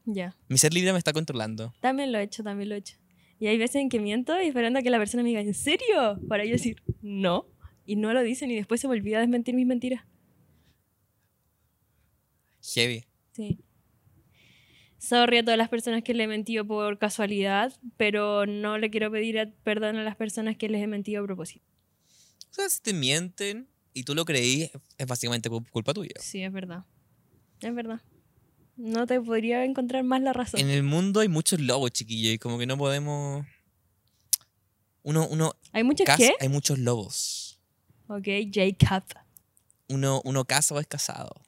[0.06, 0.36] Ya.
[0.48, 1.72] Mi ser libre me está controlando.
[1.80, 2.96] También lo he hecho, también lo he hecho.
[3.38, 6.18] Y hay veces en que miento esperando a que la persona me diga, ¿en serio?
[6.28, 7.46] Para yo decir, no.
[7.86, 10.02] Y no lo dicen y después se me olvida desmentir mis mentiras.
[12.74, 13.04] Heavy.
[13.30, 13.60] Sí.
[15.02, 19.10] Sorry a todas las personas que le he mentido por casualidad, pero no le quiero
[19.10, 21.64] pedir perdón a las personas que les he mentido a propósito.
[22.50, 26.12] O sea, si te mienten y tú lo creí, es básicamente cu- culpa tuya.
[26.20, 26.84] Sí, es verdad.
[27.60, 28.00] Es verdad.
[28.76, 30.60] No te podría encontrar más la razón.
[30.60, 33.46] En el mundo hay muchos lobos, chiquillos, y como que no podemos...
[35.02, 36.34] Uno, uno, ¿Hay muchos caza- qué?
[36.40, 37.58] hay muchos lobos.
[38.08, 39.04] Ok, Jacob.
[39.88, 41.40] Uno, uno casa o es casado.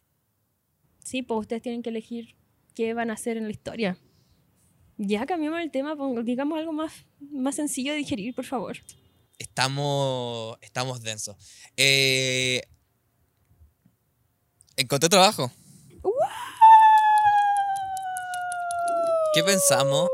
[1.04, 2.34] Sí, pues ustedes tienen que elegir
[2.74, 3.96] qué van a hacer en la historia.
[4.98, 8.78] Ya cambiamos el tema, digamos algo más, más sencillo de digerir, por favor.
[9.38, 11.36] Estamos, estamos densos.
[11.76, 12.62] Eh,
[14.76, 15.50] encontré trabajo.
[19.34, 20.08] ¿Qué pensamos?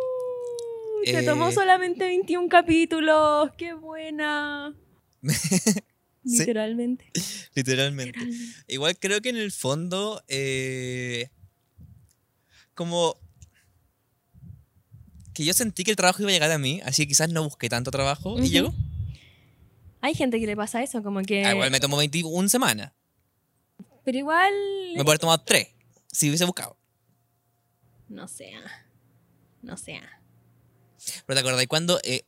[1.05, 3.51] Se tomó Eh, solamente 21 capítulos.
[3.57, 4.75] ¡Qué buena!
[6.23, 7.11] Literalmente.
[7.55, 8.21] Literalmente.
[8.69, 11.31] Igual creo que en el fondo, eh,
[12.79, 13.17] como
[15.35, 17.43] que yo sentí que el trabajo iba a llegar a mí, así que quizás no
[17.43, 18.45] busqué tanto trabajo Ujú.
[18.45, 18.73] y llegó.
[20.01, 21.45] Hay gente que le pasa eso, como que...
[21.45, 22.93] Ah, igual me tomó 21 semanas.
[24.05, 24.53] Pero igual...
[24.95, 25.67] Me podría tomar 3
[26.13, 26.79] si hubiese buscado.
[28.09, 28.63] No sea.
[29.61, 30.23] No sea.
[31.27, 32.25] Pero te acordás cuando, eh,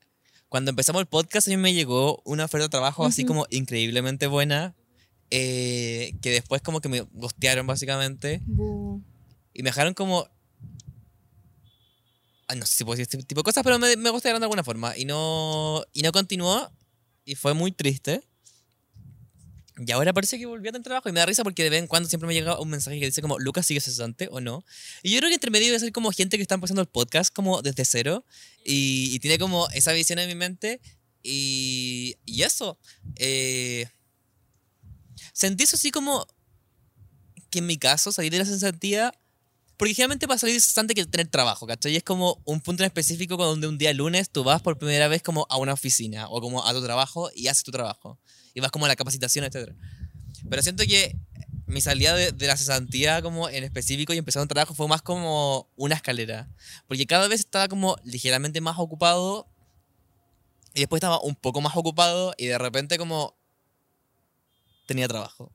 [0.49, 3.29] cuando empezamos el podcast a mí me llegó una oferta de trabajo así Ujú.
[3.29, 4.75] como increíblemente buena,
[5.31, 8.43] eh, que después como que me gostearon básicamente
[9.55, 10.29] y me dejaron como...
[12.51, 14.47] Ay, no sé si puedo decir este tipo de cosas, pero me, me gostearon de
[14.47, 16.69] alguna forma y no, y no continuó
[17.25, 18.23] y fue muy triste.
[19.87, 21.79] Y ahora parece que volví a tener trabajo y me da risa porque de vez
[21.79, 24.65] en cuando siempre me llega un mensaje que dice como Lucas sigue cesante o no.
[25.03, 27.33] Y yo creo que entre medio debe ser como gente que está empezando el podcast
[27.33, 28.27] como desde cero
[28.65, 30.81] y, y tiene como esa visión en mi mente
[31.23, 32.79] y, y eso.
[33.15, 33.87] Eh,
[35.33, 36.27] sentí eso así como
[37.49, 39.15] que en mi caso salir de la cesantía,
[39.81, 41.95] porque generalmente para salir de cesante que tener trabajo, ¿cachai?
[41.95, 45.09] Y es como un punto en específico donde un día lunes tú vas por primera
[45.09, 48.19] vez como a una oficina o como a tu trabajo y haces tu trabajo.
[48.53, 49.73] Y vas como a la capacitación, etc.
[50.51, 51.17] Pero siento que
[51.65, 55.01] mi salida de, de la cesantía como en específico y empezar un trabajo fue más
[55.01, 56.47] como una escalera.
[56.87, 59.49] Porque cada vez estaba como ligeramente más ocupado
[60.75, 63.35] y después estaba un poco más ocupado y de repente como
[64.87, 65.51] tenía trabajo.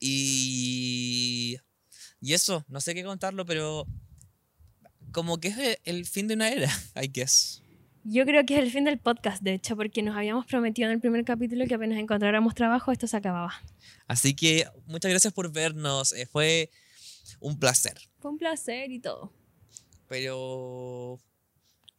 [0.00, 1.60] Y,
[2.24, 3.86] y eso, no sé qué contarlo, pero
[5.12, 6.70] como que es el, el fin de una era,
[7.02, 7.60] I guess.
[8.02, 10.94] Yo creo que es el fin del podcast, de hecho, porque nos habíamos prometido en
[10.94, 13.54] el primer capítulo que apenas encontráramos trabajo, esto se acababa.
[14.06, 16.70] Así que muchas gracias por vernos, eh, fue
[17.40, 17.94] un placer.
[18.20, 19.32] Fue un placer y todo.
[20.08, 21.18] Pero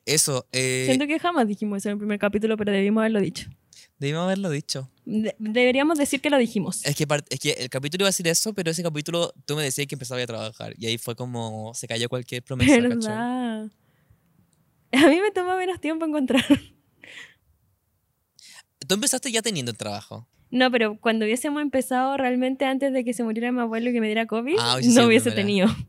[0.05, 3.47] Eso, eh, Siento que jamás dijimos eso en el primer capítulo, pero debimos haberlo dicho.
[3.97, 4.89] debimos haberlo dicho.
[5.05, 6.83] De- deberíamos decir que lo dijimos.
[6.85, 9.63] Es que, es que el capítulo iba a decir eso, pero ese capítulo tú me
[9.63, 10.73] decías que empezaba a trabajar.
[10.77, 12.79] Y ahí fue como se cayó cualquier promesa.
[12.81, 13.69] ¿Verdad?
[14.91, 16.43] A mí me toma menos tiempo encontrar.
[18.87, 20.27] Tú empezaste ya teniendo el trabajo.
[20.51, 23.99] No, pero cuando hubiésemos empezado realmente antes de que se muriera mi abuelo y que
[24.01, 25.67] me diera COVID, Ah, hubiese no hubiese primera.
[25.67, 25.87] tenido.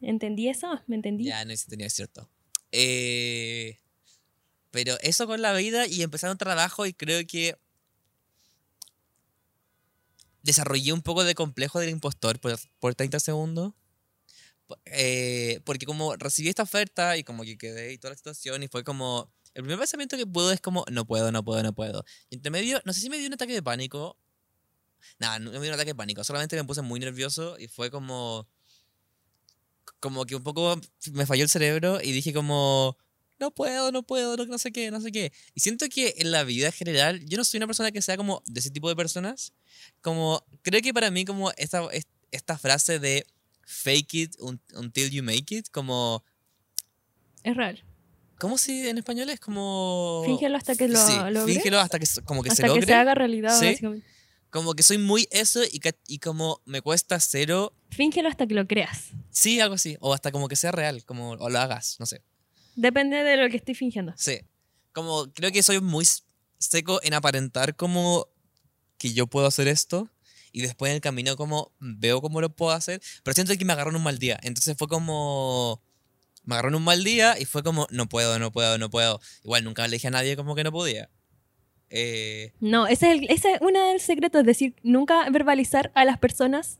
[0.00, 0.80] ¿Entendí eso?
[0.88, 1.24] ¿Me entendí?
[1.24, 2.28] Ya, no sé si tenía cierto.
[2.72, 3.78] Eh,
[4.72, 7.56] pero eso con la vida y empezar un trabajo y creo que
[10.42, 13.72] desarrollé un poco de complejo del impostor por, por 30 segundos.
[14.86, 18.68] Eh, porque como recibí esta oferta y como que quedé y toda la situación y
[18.68, 19.30] fue como...
[19.54, 22.04] El primer pensamiento que puedo es como, no puedo, no puedo, no puedo.
[22.30, 24.16] Y entre medio, no sé si me dio un ataque de pánico.
[25.18, 26.24] Nada, no me dio un ataque de pánico.
[26.24, 28.48] Solamente me puse muy nervioso y fue como
[30.00, 30.80] como que un poco
[31.12, 32.96] me falló el cerebro y dije como,
[33.42, 35.32] no puedo, no puedo, no, no sé qué, no sé qué.
[35.54, 38.16] Y siento que en la vida en general, yo no soy una persona que sea
[38.16, 39.52] como de ese tipo de personas.
[40.00, 43.26] Como, creo que para mí como esta, es- esta frase de
[43.66, 46.24] fake it un- until you make it, como,
[47.42, 47.78] Es raro.
[48.38, 50.22] ¿cómo si en español es como...
[50.24, 51.12] Fíngelo hasta que lo Sí,
[51.46, 52.80] fíngelo hasta que, como que se Hasta logre.
[52.80, 53.66] que se haga realidad, Sí.
[53.66, 54.06] básicamente.
[54.50, 58.66] Como que soy muy eso y, y como me cuesta cero, Fíngelo hasta que lo
[58.66, 59.10] creas.
[59.30, 59.96] sí, algo así.
[60.00, 62.20] O hasta como que sea real, como, o lo hagas, no sé.
[62.74, 64.12] Depende de lo que estoy fingiendo.
[64.16, 64.40] Sí.
[64.92, 66.06] Como creo que soy muy
[66.58, 68.28] seco en aparentar como
[68.98, 70.08] que yo puedo hacer esto
[70.52, 73.72] y después en el camino como veo cómo lo puedo hacer, pero siento que me
[73.72, 74.38] agarró en un mal día.
[74.42, 75.82] Entonces fue como
[76.44, 79.20] me agarró en un mal día y fue como no puedo, no puedo, no puedo.
[79.44, 81.08] Igual nunca le dije a nadie como que no podía.
[81.90, 85.92] Eh, No, ese es, el, ese es uno de los secretos, es decir, nunca verbalizar
[85.94, 86.78] a las personas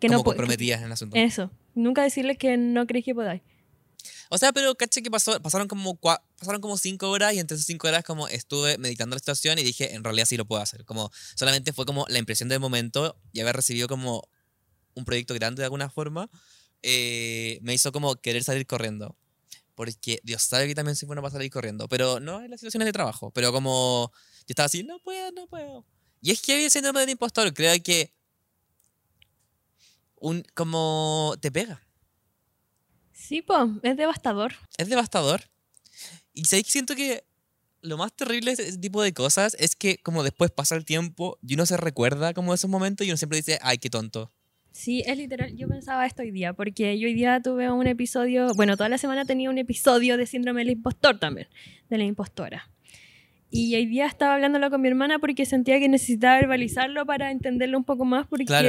[0.00, 0.38] que como no pueden.
[0.38, 1.16] comprometidas en el asunto.
[1.16, 3.42] Eso, nunca decirles que no crees que podáis.
[4.30, 7.56] O sea, pero caché que pasó, pasaron como cua- pasaron como cinco horas y entre
[7.56, 10.62] esas cinco horas como estuve meditando la situación y dije, en realidad sí lo puedo
[10.62, 10.84] hacer.
[10.84, 14.22] Como solamente fue como la impresión del momento y haber recibido como
[14.94, 16.30] un proyecto grande de alguna forma,
[16.82, 19.16] eh, me hizo como querer salir corriendo.
[19.74, 22.86] Porque Dios sabe que también soy bueno para salir corriendo, pero no en las situaciones
[22.86, 23.30] de trabajo.
[23.32, 25.84] Pero como yo estaba así, no puedo, no puedo.
[26.22, 28.12] Y es que había síndrome del impostor, creo que
[30.16, 31.80] un, como te pega.
[33.26, 34.52] Sí, pues, es devastador.
[34.76, 35.42] Es devastador.
[36.34, 37.24] Y sabéis que siento que
[37.80, 41.38] lo más terrible de ese tipo de cosas es que como después pasa el tiempo
[41.42, 44.30] y uno se recuerda como esos momentos y uno siempre dice, ay, qué tonto.
[44.72, 45.56] Sí, es literal.
[45.56, 48.98] Yo pensaba esto hoy día, porque yo hoy día tuve un episodio, bueno, toda la
[48.98, 51.48] semana tenía un episodio de síndrome del impostor también,
[51.88, 52.68] de la impostora.
[53.50, 57.78] Y hoy día estaba hablándolo con mi hermana porque sentía que necesitaba verbalizarlo para entenderlo
[57.78, 58.68] un poco más, porque Claro.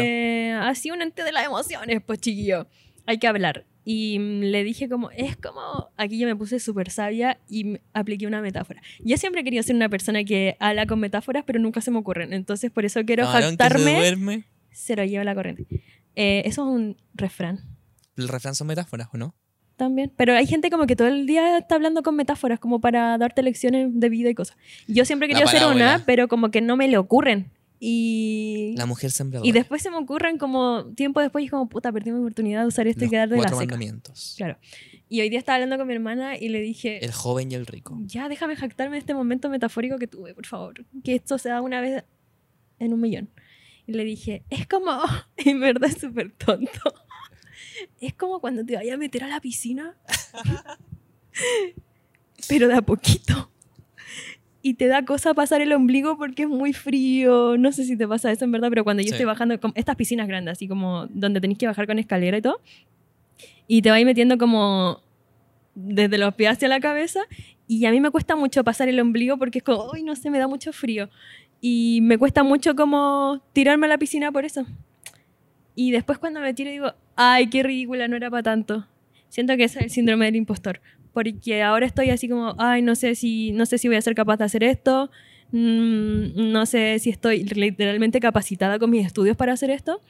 [0.69, 2.67] así un ente de las emociones, pues chiquillo,
[3.07, 3.65] hay que hablar.
[3.85, 8.27] Y mm, le dije como, es como, aquí yo me puse súper sabia y apliqué
[8.27, 8.81] una metáfora.
[8.99, 12.33] Yo siempre querido ser una persona que habla con metáforas, pero nunca se me ocurren.
[12.33, 14.45] Entonces por eso quiero se jactarme duerme.
[14.71, 15.67] se lo lleva la corriente.
[16.15, 17.59] Eh, eso es un refrán
[18.17, 19.35] El refrán son metáforas, ¿o no?
[19.75, 20.11] también.
[20.15, 23.43] Pero hay gente como que todo el día está hablando con metáforas como para darte
[23.43, 24.57] lecciones de vida y cosas.
[24.87, 27.51] Yo siempre querido hacer una, pero como que no me le ocurren.
[27.87, 29.47] Y, La mujer sembradora.
[29.47, 32.67] y después se me ocurren como tiempo después y como, puta, perdí mi oportunidad de
[32.67, 33.55] usar esto y Los quedar de la seca.
[33.57, 34.33] mandamientos.
[34.37, 34.57] Claro.
[35.07, 37.67] Y hoy día estaba hablando con mi hermana y le dije, El joven y el
[37.67, 37.95] rico.
[38.05, 40.83] ya déjame jactarme de este momento metafórico que tuve, por favor.
[41.03, 42.03] Que esto se da una vez
[42.79, 43.29] en un millón.
[43.85, 44.99] Y le dije, es como,
[45.37, 46.71] en verdad es súper tonto.
[48.01, 49.95] Es como cuando te vayas a meter a la piscina,
[52.49, 53.51] pero de a poquito.
[54.67, 57.55] Y te da cosa pasar el ombligo porque es muy frío.
[57.55, 59.13] No sé si te pasa eso en verdad, pero cuando yo Sí.
[59.13, 62.59] estoy bajando, estas piscinas grandes, así como donde tenéis que bajar con escalera y todo,
[63.67, 65.01] y te vais metiendo como
[65.75, 67.19] desde los pies hacia la cabeza,
[67.67, 70.31] y a mí me cuesta mucho pasar el ombligo porque es como, ay, no sé,
[70.31, 71.11] me da mucho frío.
[71.61, 74.65] Y me cuesta mucho como tirarme a la piscina por eso.
[75.75, 78.87] Y después cuando me tiro digo, ay, qué ridícula, no era para tanto.
[79.29, 80.81] Siento que ese es el síndrome del impostor.
[81.15, 84.13] Porque ahora estoy así como, ay, no sé si, no sé si voy a ser
[84.13, 85.09] capaz de hacer esto.
[85.51, 90.01] mm, no sé si estoy literalmente capacitada con mis estudios para hacer esto.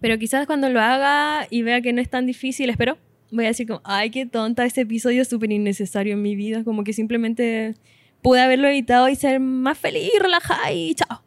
[0.00, 2.98] Pero quizás cuando lo haga y vea que no es tan difícil, espero,
[3.32, 6.62] voy a decir como, ay, qué tonta, este episodio súper innecesario en mi vida.
[6.62, 7.74] Como que simplemente
[8.22, 11.22] pude haberlo evitado y ser más feliz, relajada y chao.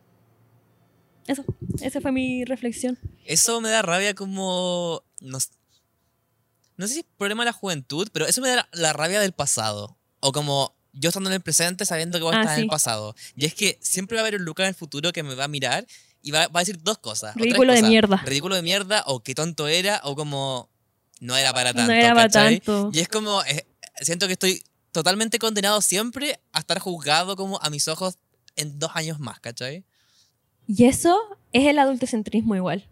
[1.27, 1.43] Eso,
[1.81, 2.97] esa fue mi reflexión.
[3.25, 5.03] Eso me da rabia como...
[5.19, 5.49] No, s-
[6.77, 9.19] no sé si es problema de la juventud, pero eso me da la, la rabia
[9.19, 9.97] del pasado.
[10.19, 12.63] O como yo estando en el presente sabiendo que voy a Ah, estar en sí.
[12.63, 13.15] el pasado.
[13.35, 15.43] Y es que siempre va a haber un Lucas en el futuro que me va
[15.43, 15.85] a mirar
[16.23, 17.35] y va, va a decir dos cosas.
[17.35, 18.17] Ridículo de mierda.
[18.25, 20.69] Ridículo de mierda o qué tonto era o como
[21.19, 21.91] no era para tanto.
[21.91, 22.89] no era para tanto.
[22.93, 23.65] Y es como, eh,
[24.01, 28.17] siento que estoy totalmente condenado siempre a estar juzgado como a mis ojos
[28.55, 29.83] en dos años más, ¿cachai?
[30.67, 31.17] Y eso
[31.53, 32.87] es el adultocentrismo igual.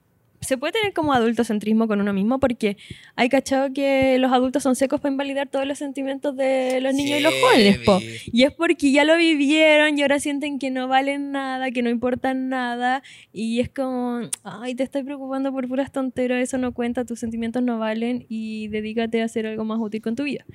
[0.46, 2.78] Se puede tener como adultocentrismo con uno mismo porque
[3.16, 7.20] hay cachado que los adultos son secos para invalidar todos los sentimientos de los niños
[7.20, 8.00] y los jóvenes, po.
[8.26, 11.90] Y es porque ya lo vivieron y ahora sienten que no valen nada, que no
[11.90, 13.04] importan nada.
[13.34, 17.64] Y es como, ay, te estoy preocupando por puras tonteras, eso no cuenta, tus sentimientos
[17.64, 20.46] no valen y dedícate a hacer algo más útil con tu vida.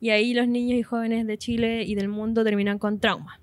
[0.00, 3.40] Y ahí los niños y jóvenes de Chile y del mundo terminan con trauma.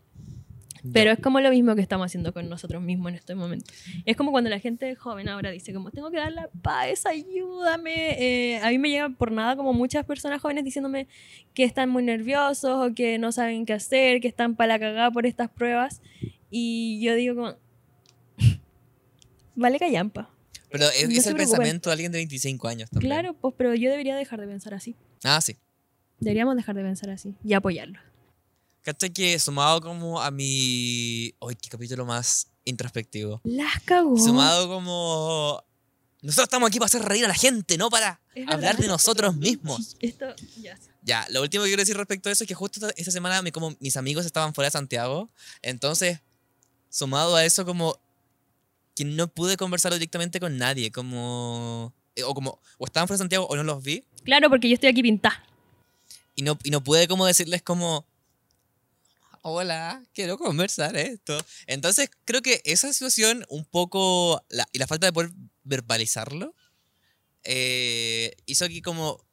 [0.94, 3.66] Pero es como lo mismo que estamos haciendo con nosotros mismos en este momento.
[4.06, 8.54] Es como cuando la gente joven ahora dice como, tengo que dar la paz, ayúdame.
[8.54, 11.08] Eh, a mí me llega por nada como muchas personas jóvenes diciéndome
[11.54, 15.12] que están muy nerviosos o que no saben qué hacer, que están para la cagada
[15.12, 16.02] por estas pruebas.
[16.50, 17.56] Y yo digo como,
[19.56, 20.30] vale callampa.
[20.70, 23.10] Pero es, no es el pensamiento de alguien de 25 años también.
[23.10, 24.96] Claro, pues, pero yo debería dejar de pensar así.
[25.24, 25.58] Ah, sí.
[26.20, 28.00] Deberíamos dejar de pensar así y apoyarlo.
[28.88, 31.34] ¿Cachai que sumado como a mi...
[31.42, 33.42] Uy, qué capítulo más introspectivo.
[33.44, 34.16] Las cagó.
[34.18, 35.62] Sumado como...
[36.22, 38.80] Nosotros estamos aquí para hacer reír a la gente, no para Es hablar verdad.
[38.80, 39.98] de nosotros mismos.
[40.00, 40.28] Esto,
[40.62, 40.80] ya.
[41.04, 43.52] Ya, lo último que quiero decir respecto a eso es que justo esta, semana mi-
[43.52, 45.30] como mis amigos estaban fuera de Santiago,
[45.62, 46.22] entonces,
[46.90, 48.00] sumado a eso como
[48.96, 51.94] que no pude conversar directamente con nadie, como...
[52.16, 54.76] eh, O como, o estaban fuera de Santiago o no los vi, Claro, porque yo
[54.76, 55.44] estoy aquí pintada.
[56.36, 58.06] y no, y no pude como decirles como...
[59.42, 61.38] Hola, quiero conversar esto.
[61.68, 64.44] Entonces creo que esa situación un poco...
[64.50, 65.32] la- y la falta de poder
[65.64, 66.54] verbalizarlo
[67.44, 69.24] eh, hizo que como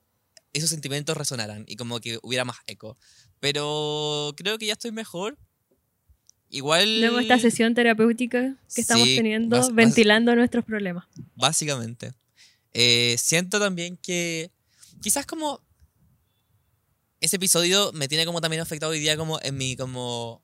[0.52, 2.96] esos sentimientos resonaran y como que hubiera más eco.
[3.40, 5.36] Pero creo que ya estoy mejor.
[6.48, 7.00] Igual...
[7.00, 11.06] Luego esta sesión terapéutica que estamos Sí, teniendo, ventilando nuestros problemas.
[11.34, 12.12] Básicamente.
[12.72, 14.50] Eh, siento también que
[15.02, 15.60] quizás como
[17.24, 20.42] ese episodio me tiene como también afectado hoy día como en mi como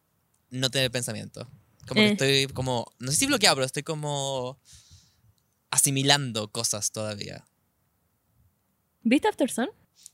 [0.51, 1.49] no tener pensamiento.
[1.87, 2.07] Como Eh.
[2.07, 4.59] que estoy como, no sé si bloqueado, pero estoy como
[5.71, 7.47] asimilando cosas todavía.
[9.03, 9.69] ¿Viste After Sun?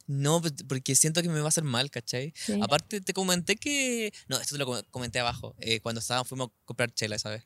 [0.07, 2.33] No, p- porque siento que me va a hacer mal, ¿cachai?
[2.37, 2.59] Sí.
[2.63, 4.13] Aparte te comenté que...
[4.29, 7.45] No, esto te lo com- comenté abajo, eh, cuando estábamos, fuimos a comprar chela, ¿sabes?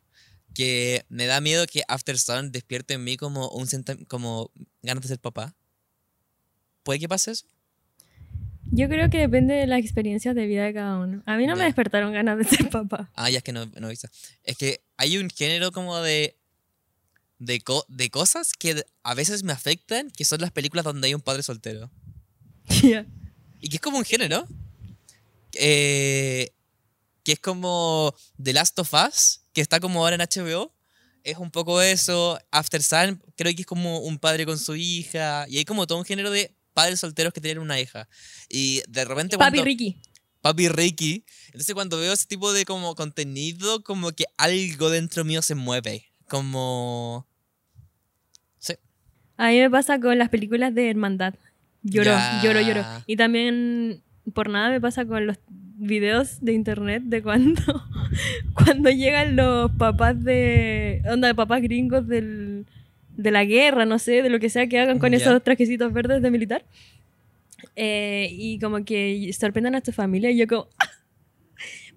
[0.54, 3.66] Que me da miedo que After Sun despierte en mí como un
[4.08, 4.50] como
[4.82, 5.54] ganas de ser papá.
[6.82, 7.46] ¿Puede que pase eso?
[8.72, 11.22] Yo creo que depende de las experiencias de vida de cada uno.
[11.26, 13.10] A mí no me despertaron ganas de ser papá.
[13.14, 14.08] Ah, ya es que no, no visto.
[14.44, 16.36] Es que hay un género como de...
[17.38, 21.14] De, co- de cosas que a veces me afectan, que son las películas donde hay
[21.14, 21.90] un padre soltero.
[22.82, 23.06] Ya.
[23.60, 24.46] Y que es como un género.
[25.54, 26.50] eh,
[27.24, 30.72] que es como The Last of Us, que está como ahora en HBO.
[31.24, 32.38] Es un poco eso.
[32.50, 35.46] After Sun, creo que es como un padre con su hija.
[35.48, 38.08] Y hay como todo un género de padres solteros que tienen una hija.
[38.48, 39.64] Y de repente Papi cuando...
[39.64, 39.96] Ricky.
[40.40, 41.24] Papi Ricky.
[41.46, 46.06] Entonces cuando veo ese tipo de como contenido, como que algo dentro mío se mueve.
[46.28, 47.26] Como...
[48.58, 48.74] Sí.
[49.36, 51.34] A mí me pasa con las películas de hermandad.
[51.82, 52.40] Lloro, Ya.
[52.42, 52.84] lloro, lloro.
[53.06, 54.02] Y también,
[54.34, 57.62] por nada, me pasa con los videos de internet de cuando,
[58.54, 61.02] cuando llegan los papás de.
[61.10, 62.66] Onda, de papás gringos del,
[63.22, 65.18] de la guerra, no sé, de lo que sea que hagan con Ya.
[65.18, 66.64] esos trajecitos verdes de militar.
[67.76, 70.30] Eh, y como que sorprendan a tu familia.
[70.30, 70.68] Y yo, como.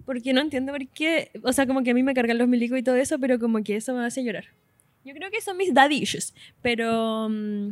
[0.04, 1.30] Porque no entiendo por qué.
[1.42, 3.62] O sea, como que a mí me cargan los milicos y todo eso, pero como
[3.62, 4.44] que eso me hace llorar.
[5.04, 6.34] Yo creo que son mis daddy issues.
[6.62, 7.68] Pero mm,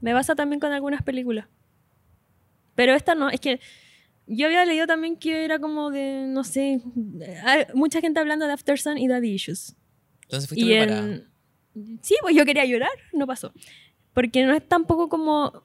[0.00, 1.46] me pasa también con algunas películas.
[2.74, 3.60] Pero esta no, es que
[4.26, 6.80] yo había leído también que era como de, no sé,
[7.44, 9.76] hay mucha gente hablando de After Sun y Daddy Issues.
[10.22, 11.06] Entonces fuiste Y preparada.
[11.14, 11.33] en...
[12.00, 13.52] Sí, pues yo quería llorar, no pasó.
[14.12, 15.64] Porque no es tampoco como...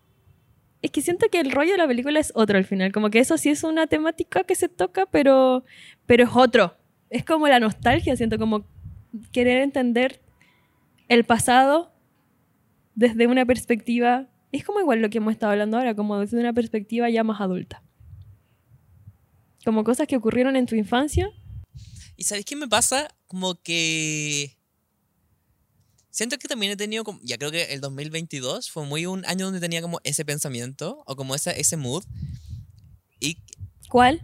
[0.81, 2.91] Es que siento que el rollo de la película es otro al final.
[2.91, 5.63] Como que eso sí es una temática que se toca, pero,
[6.05, 6.75] pero es otro.
[7.09, 8.65] Es como la nostalgia, siento como
[9.31, 10.21] querer entender
[11.07, 11.93] el pasado
[12.95, 14.27] desde una perspectiva...
[14.51, 17.39] Es como igual lo que hemos estado hablando ahora, como desde una perspectiva ya más
[17.39, 17.83] adulta.
[19.63, 21.29] Como cosas que ocurrieron en tu infancia.
[22.15, 23.09] ¿Y sabéis qué me pasa?
[23.27, 24.58] Como que...
[26.11, 29.45] Siento que también he tenido, como, ya creo que el 2022 fue muy un año
[29.45, 32.03] donde tenía como ese pensamiento o como ese, ese mood
[33.19, 33.37] y
[33.89, 34.21] ¿Cuál?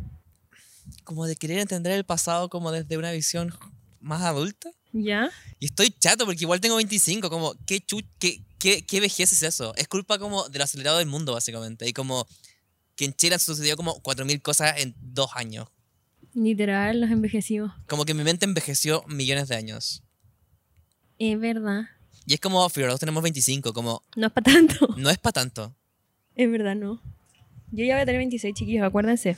[1.03, 3.53] como de querer entender el pasado como desde una visión
[3.99, 4.69] más adulta.
[4.93, 5.29] ¿Ya?
[5.59, 9.43] Y estoy chato porque igual tengo 25, como, ¿qué, chu qué, qué, qué vejez es
[9.43, 9.73] eso?
[9.75, 11.87] Es culpa como del acelerado del mundo, básicamente.
[11.87, 12.25] Y como
[12.95, 15.67] que en Chile han sucedido como 4.000 cosas en dos años.
[16.33, 17.73] Literal, los envejecimos.
[17.87, 20.03] Como que mi mente envejeció millones de años.
[21.19, 21.83] Es verdad.
[22.25, 24.87] Y es como, fíjate, tenemos 25, como, No es para tanto.
[24.97, 25.75] no es para tanto.
[26.35, 27.01] Es verdad, no.
[27.71, 29.37] Yo ya voy a tener 26, chiquillos, acuérdense.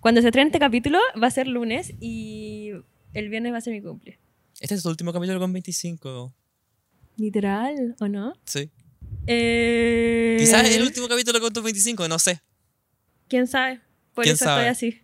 [0.00, 2.70] Cuando se estrene este capítulo va a ser lunes y
[3.12, 4.18] el viernes va a ser mi cumple.
[4.60, 6.34] Este es tu último capítulo con 25.
[7.16, 8.32] Literal, ¿o no?
[8.44, 8.70] Sí.
[9.26, 10.36] Eh...
[10.38, 12.40] Quizás el último capítulo con tus 25, no sé.
[13.28, 13.80] ¿Quién sabe?
[14.14, 14.68] Por ¿Quién eso sabe?
[14.68, 15.00] estoy así.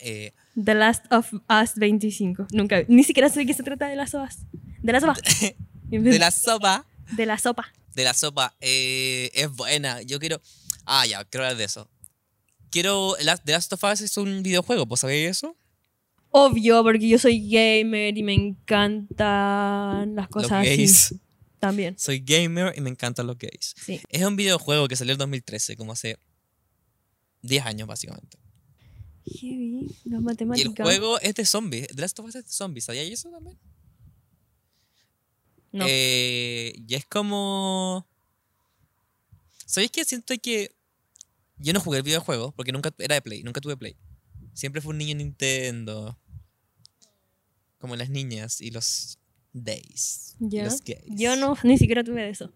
[0.00, 0.32] Eh,
[0.62, 2.48] The Last of Us 25.
[2.52, 4.38] Nunca, ni siquiera sé de qué se trata de Last of Us.
[4.82, 5.14] De la sopa.
[5.90, 6.86] de la sopa.
[7.12, 7.72] De la sopa.
[7.94, 8.54] De la sopa.
[8.60, 10.00] eh, es buena.
[10.02, 10.40] Yo quiero.
[10.86, 11.88] Ah, ya, quiero hablar de eso.
[12.70, 13.16] Quiero.
[13.22, 15.56] La- The Last of Us es un videojuego, ¿pues sabéis eso?
[16.30, 20.68] Obvio, porque yo soy gamer y me encantan las Los cosas así.
[20.68, 21.14] gays.
[21.58, 23.74] También, Soy gamer y me encantan los gays.
[23.76, 24.00] sí.
[24.08, 26.16] Es un videojuego que salió en 2013, como hace
[27.42, 28.38] 10 años, básicamente.
[29.26, 30.74] Heavy, las Y matemáticas.
[30.78, 31.88] el juego es de zombies.
[31.88, 32.84] The Last of Us es de zombies.
[32.84, 33.58] ¿Sabías eso también?
[35.72, 35.84] No.
[35.88, 38.06] Eh, y es como.
[39.66, 40.74] ¿Sabéis que siento que.
[41.58, 43.94] Yo no jugué el videojuego porque nunca era de Play, nunca tuve Play.
[44.54, 46.18] Siempre fue un niño Nintendo.
[47.78, 49.18] Como las niñas y los
[49.52, 50.36] days.
[50.38, 50.64] Ya.
[50.64, 51.02] Los gays.
[51.06, 52.52] Yo no, ni siquiera tuve de eso.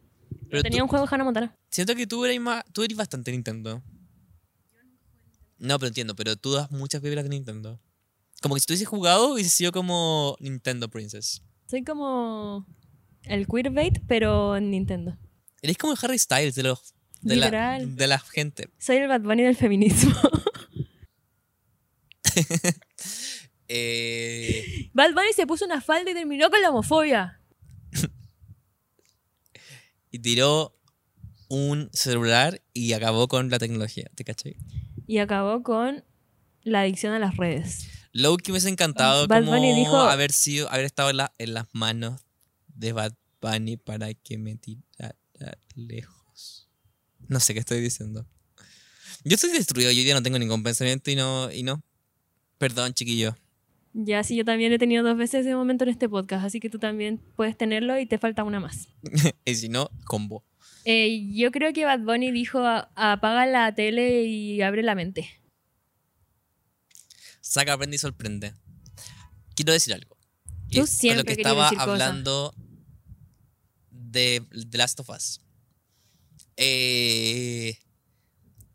[0.50, 1.56] Pero Tenía tú- un juego de Hannah Montana.
[1.70, 3.82] Siento que tú eres, más, tú eres bastante Nintendo.
[5.58, 7.80] No, pero entiendo, pero tú das muchas vibras de Nintendo.
[8.42, 11.42] Como que si tú hubieses jugado, hubiese sido como Nintendo Princess.
[11.66, 12.66] Soy como
[13.26, 15.16] el queerbait, pero en Nintendo.
[15.62, 17.96] Eres como el Harry Styles de los de la, Literal.
[17.96, 18.68] de la gente.
[18.78, 20.14] Soy el Bad Bunny del feminismo.
[23.68, 27.40] Eh, Bad Bunny se puso una falda y terminó con la homofobia.
[30.10, 30.78] y tiró
[31.48, 34.56] un celular y acabó con la tecnología, ¿te cachai?
[35.06, 36.04] Y acabó con
[36.62, 37.88] la adicción a las redes.
[38.12, 41.34] Low que me hubiese encantado Bad como Bunny dijo- haber sido, haber estado en, la-
[41.38, 42.22] en las manos
[42.74, 45.14] de Bad Bunny para que me tirara
[45.74, 46.68] lejos.
[47.28, 48.26] No sé qué estoy diciendo.
[49.24, 51.82] Yo estoy destruido, yo ya no tengo ningún pensamiento y no, y no.
[52.58, 53.34] Perdón, chiquillo.
[53.94, 56.68] Ya, sí, yo también he tenido dos veces ese momento en este podcast, así que
[56.68, 58.88] tú también puedes tenerlo y te falta una más.
[59.44, 60.44] y si no, combo.
[60.84, 65.30] Eh, yo creo que Bad Bunny dijo "A- apaga la tele y abre la mente.
[67.40, 68.54] Saca, aprende y sorprende.
[69.54, 70.13] Quiero decir algo.
[70.70, 71.92] Tú es siempre lo que estaba decir cosas.
[71.92, 72.54] hablando
[73.90, 75.40] de The Last of Us.
[76.56, 77.78] Eh,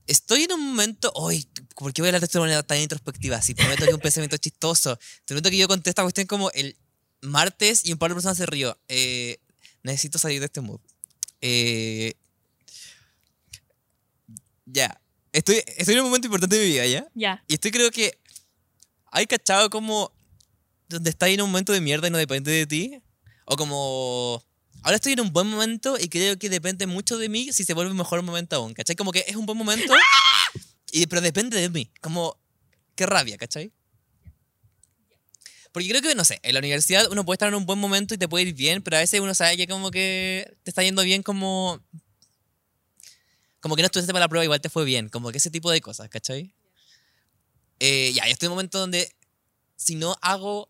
[0.08, 1.12] estoy en un momento.
[1.16, 3.42] Uy, ¿por qué voy a hablar de esto de manera tan introspectiva?
[3.42, 4.98] Si prometo que un pensamiento chistoso.
[4.98, 6.78] Te prometo que yo conté esta cuestión como el
[7.22, 8.78] martes y un par de personas se rió.
[8.88, 9.40] Eh,
[9.84, 10.80] necesito salir de este mood.
[11.42, 12.16] Eh,
[14.66, 15.00] ya.
[15.32, 17.08] Estoy, estoy en un momento importante de mi vida, ¿ya?
[17.14, 17.44] Ya.
[17.48, 18.20] Y estoy creo que
[19.12, 20.12] hay cachado como
[20.90, 23.02] donde estás en un momento de mierda y no depende de ti.
[23.46, 24.44] O como
[24.82, 27.74] ahora estoy en un buen momento y creo que depende mucho de mí si se
[27.74, 28.74] vuelve un mejor momento aún.
[28.74, 28.96] ¿Cachai?
[28.96, 29.94] Como que es un buen momento,
[30.92, 31.92] y, pero depende de mí.
[32.02, 32.38] Como
[32.96, 33.72] qué rabia, ¿cachai?
[35.72, 38.16] Porque creo que, no sé, en la universidad uno puede estar en un buen momento
[38.16, 40.84] y te puede ir bien, pero a veces uno sabe que como que te está
[40.84, 41.80] yendo bien como...
[43.60, 45.10] Como que no estudiaste para la prueba, igual te fue bien.
[45.10, 46.56] Como que ese tipo de cosas, ¿cachai?
[47.80, 49.14] Eh, ya, yo estoy en un momento donde
[49.80, 50.70] si no hago,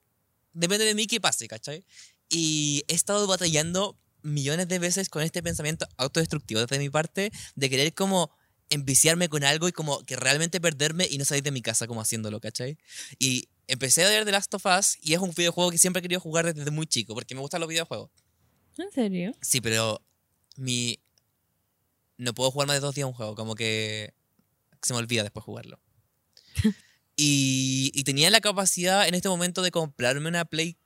[0.54, 1.86] depende de mí que pase, ¿cachai?
[2.30, 7.70] Y he estado batallando millones de veces con este pensamiento autodestructivo desde mi parte de
[7.70, 8.32] querer como
[8.70, 12.02] enviciarme con algo y como que realmente perderme y no salir de mi casa como
[12.02, 12.78] haciéndolo, ¿cachai?
[13.18, 16.04] Y empecé a ver The Last of Us y es un videojuego que siempre he
[16.04, 18.12] querido jugar desde muy chico porque me gustan los videojuegos.
[18.78, 19.32] ¿En serio?
[19.42, 20.02] Sí, pero
[20.56, 21.00] mi...
[22.18, 24.14] No puedo jugar más de dos días un juego, como que
[24.82, 25.80] se me olvida después jugarlo.
[27.22, 30.78] y, y tenía la capacidad en este momento de comprarme una Play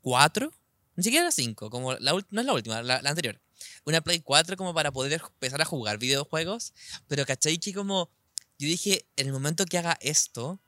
[0.00, 0.50] 4,
[0.96, 3.38] ni siquiera la 5, como la, no es la última, la, la anterior.
[3.84, 6.72] Una Play 4 como para poder empezar a jugar videojuegos,
[7.06, 7.58] pero ¿cachai?
[7.58, 8.10] Que como
[8.58, 10.58] yo dije, en el momento que haga esto,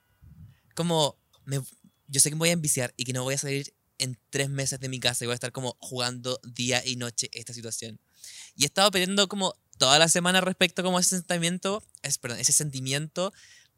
[0.75, 1.61] como me,
[2.07, 4.49] yo sé que me voy a enviciar y que no voy a salir en tres
[4.49, 7.99] meses de mi casa y voy a estar como jugando día y noche esta situación.
[8.55, 12.39] Y he estado peleando como toda la semana respecto como a ese sentimiento, es, perdón,
[12.39, 13.33] ese sentimiento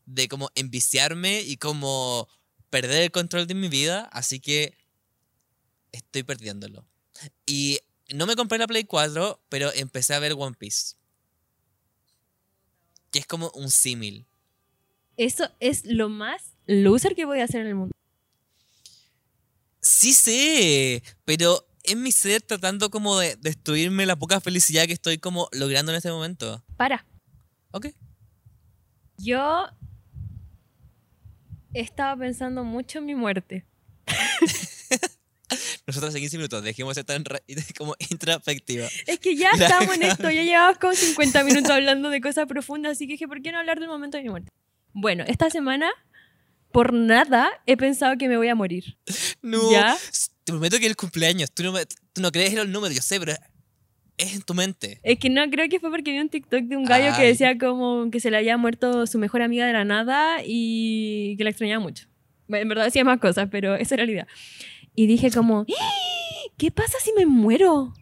[0.08, 2.28] de como enviciarme y como
[2.72, 4.76] perder el control de mi vida, así que
[5.91, 6.86] estoy perdiéndolo.
[7.45, 7.80] Y
[8.14, 10.95] no me compré la Play 4, pero empecé a ver One Piece.
[13.12, 14.26] Que es como un símil.
[15.18, 17.93] Eso es lo más loser que voy a hacer en el mundo.
[19.82, 25.18] Sí sé, pero es mi ser tratando como de destruirme la poca felicidad que estoy
[25.18, 26.64] como logrando en este momento.
[26.76, 27.05] Para.
[27.72, 27.88] Ok.
[29.18, 29.68] Yo
[31.74, 33.65] estaba pensando mucho en mi muerte.
[35.88, 37.24] Nosotros hace 15 minutos, dejemos de tan
[37.78, 38.88] como introspectiva.
[39.05, 42.93] Es que ya estamos en esto, ya llevamos como 50 minutos hablando de cosas profundas,
[42.93, 44.51] así que dije, ¿por qué no hablar del momento de mi muerte?
[44.93, 45.89] Bueno, esta semana,
[46.74, 48.97] por nada, he pensado que me voy a morir.
[49.41, 49.97] No, ¿Ya?
[50.43, 53.01] te prometo que el cumpleaños, tú no, me- tú no crees en los números, yo
[53.01, 53.34] sé, pero
[54.18, 54.99] es en tu mente.
[55.03, 57.28] Es que no, creo que fue porque vi un TikTok de un gallo que Ay.
[57.28, 61.43] decía como que se le había muerto su mejor amiga de la nada y que
[61.43, 62.07] la extrañaba mucho.
[62.49, 64.28] En verdad decía más cosas, pero esa era la idea.
[64.95, 66.47] Y dije como, "¡Ah!
[66.57, 67.93] ¿qué pasa si me muero?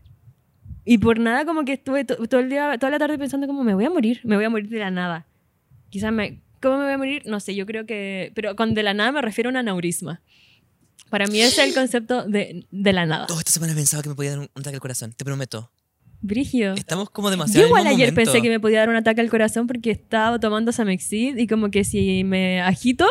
[0.85, 3.63] Y por nada como que estuve to- todo el día, toda la tarde pensando como,
[3.63, 5.25] me voy a morir, me voy a morir de la nada.
[5.89, 6.41] Quizás me...
[6.61, 7.23] ¿Cómo me voy a morir?
[7.25, 8.31] No sé, yo creo que...
[8.35, 10.21] Pero con de la nada me refiero a un aneurisma.
[11.09, 13.27] Para mí ese es el concepto de, de la nada.
[13.27, 15.25] Toda esta semana he pensado que me podía dar un, un ataque al corazón, te
[15.25, 15.71] prometo.
[16.27, 16.73] Brigio.
[16.73, 18.15] Estamos como demasiado Yo igual ayer momento.
[18.31, 21.69] pensé que me podía dar un ataque al corazón porque estaba tomando Samexid y como
[21.69, 23.05] que si me agito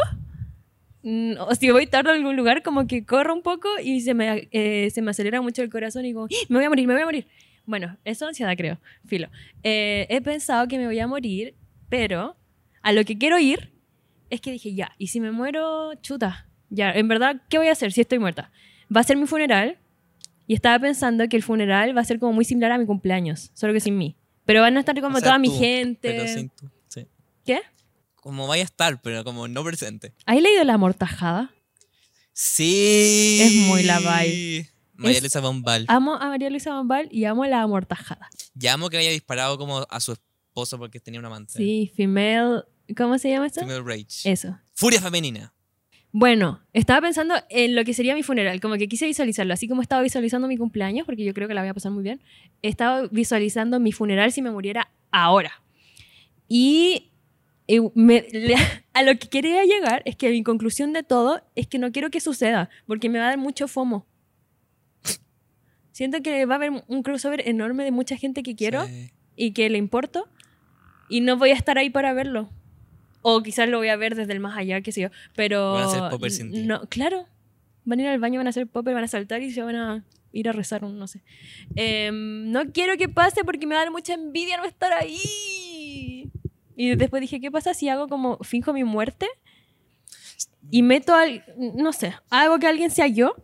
[1.02, 4.14] mm, o si voy tarde a algún lugar como que corro un poco y se
[4.14, 6.46] me, eh, se me acelera mucho el corazón y digo, "¡Ah!
[6.48, 7.26] me voy a morir, me voy a morir.
[7.66, 9.28] Bueno, eso es ansiedad creo, filo.
[9.62, 11.54] Eh, he pensado que me voy a morir,
[11.88, 12.36] pero
[12.82, 13.72] a lo que quiero ir
[14.30, 17.72] es que dije, ya, y si me muero, chuta, ya, en verdad, ¿qué voy a
[17.72, 18.50] hacer si estoy muerta?
[18.94, 19.78] Va a ser mi funeral
[20.47, 23.51] y estaba pensando que el funeral va a ser como muy similar a mi cumpleaños,
[23.55, 24.16] solo que sin mí.
[24.45, 26.11] Pero van a estar como O sea, toda mi tú, gente.
[26.11, 27.07] Pero sin tú, sí.
[27.45, 27.61] ¿Qué?
[28.16, 30.12] Como vaya a estar, pero como no presente.
[30.26, 31.53] ¿Has leído La Amortajada?
[32.32, 33.38] Sí.
[33.40, 34.70] Es muy la vibe.
[34.95, 35.86] María Luisa Bombal.
[35.88, 38.28] Amo a María Luisa Bombal y amo La Amortajada.
[38.55, 41.55] Llamo que haya disparado como a su esposo porque tenía un amante.
[41.55, 42.64] Sí, female...
[42.97, 43.61] ¿Cómo se llama esto?
[43.61, 44.30] Female Rage.
[44.30, 44.59] Eso.
[44.74, 45.55] Furia femenina.
[46.16, 49.82] Bueno, estaba pensando en lo que sería mi funeral, como que quise visualizarlo, así como
[49.82, 52.20] estaba visualizando mi cumpleaños, porque yo creo que la voy a pasar muy bien,
[52.62, 55.50] estaba visualizando mi funeral si me muriera ahora.
[56.48, 57.10] Y
[57.66, 58.54] eh, me- le-
[58.94, 62.10] a lo que quería llegar es que mi conclusión de todo es que no quiero
[62.10, 64.06] que suceda, porque me va a dar mucho fomo.
[65.90, 69.10] Siento que va a haber un crossover enorme de mucha gente que quiero Sí.
[69.34, 70.28] y que le importo
[71.08, 72.50] y no voy a estar ahí para verlo.
[73.27, 75.09] O quizás lo voy a ver desde el más allá, qué sé yo.
[75.35, 75.72] Pero.
[75.72, 76.62] Van a hacer popper sin ti.
[76.66, 77.27] No, claro.
[77.87, 79.77] Van a ir al baño, van a hacer popper, van a saltar y se van
[79.77, 81.22] a ir a rezar, no sé.
[81.75, 86.31] Em, no quiero que pase porque me da mucha envidia no estar ahí.
[86.77, 89.27] Y después dije, ¿qué pasa si hago como finjo mi muerte?
[90.70, 91.47] Y meto al.
[91.57, 93.37] No sé, hago que alguien sea yo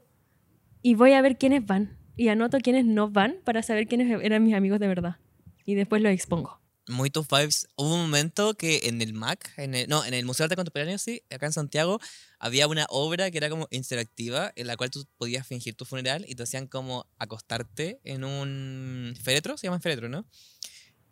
[0.83, 1.97] y voy a ver quiénes van.
[2.19, 5.17] Y anoto quiénes no van para saber quiénes eran mis amigos de verdad.
[5.65, 6.61] Y después los expongo.
[6.89, 7.69] Muy tus vibes.
[7.77, 10.57] Hubo un momento que en el MAC, en el, no, en el Museo de Arte
[10.57, 12.01] Contemporáneo, sí, acá en Santiago,
[12.39, 16.25] había una obra que era como interactiva, en la cual tú podías fingir tu funeral
[16.27, 20.27] y te hacían como acostarte en un féretro, se llama féretro, ¿no?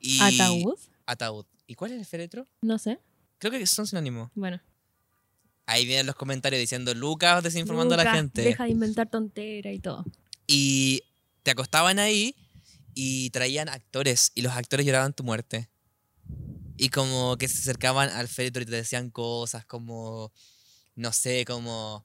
[0.00, 0.78] Y ¿Ataúd?
[1.06, 1.46] Ataúd.
[1.66, 2.46] ¿Y cuál es el féretro?
[2.62, 2.98] No sé.
[3.38, 4.30] Creo que son sinónimos.
[4.34, 4.60] Bueno.
[5.66, 8.42] Ahí vienen los comentarios diciendo, Lucas desinformando a la gente.
[8.42, 10.04] Deja de inventar tontera y todo.
[10.46, 11.02] Y
[11.42, 12.34] te acostaban ahí
[13.00, 15.68] y traían actores y los actores lloraban tu muerte.
[16.76, 20.32] Y como que se acercaban al féretro y te decían cosas como,
[20.96, 22.04] no sé, como,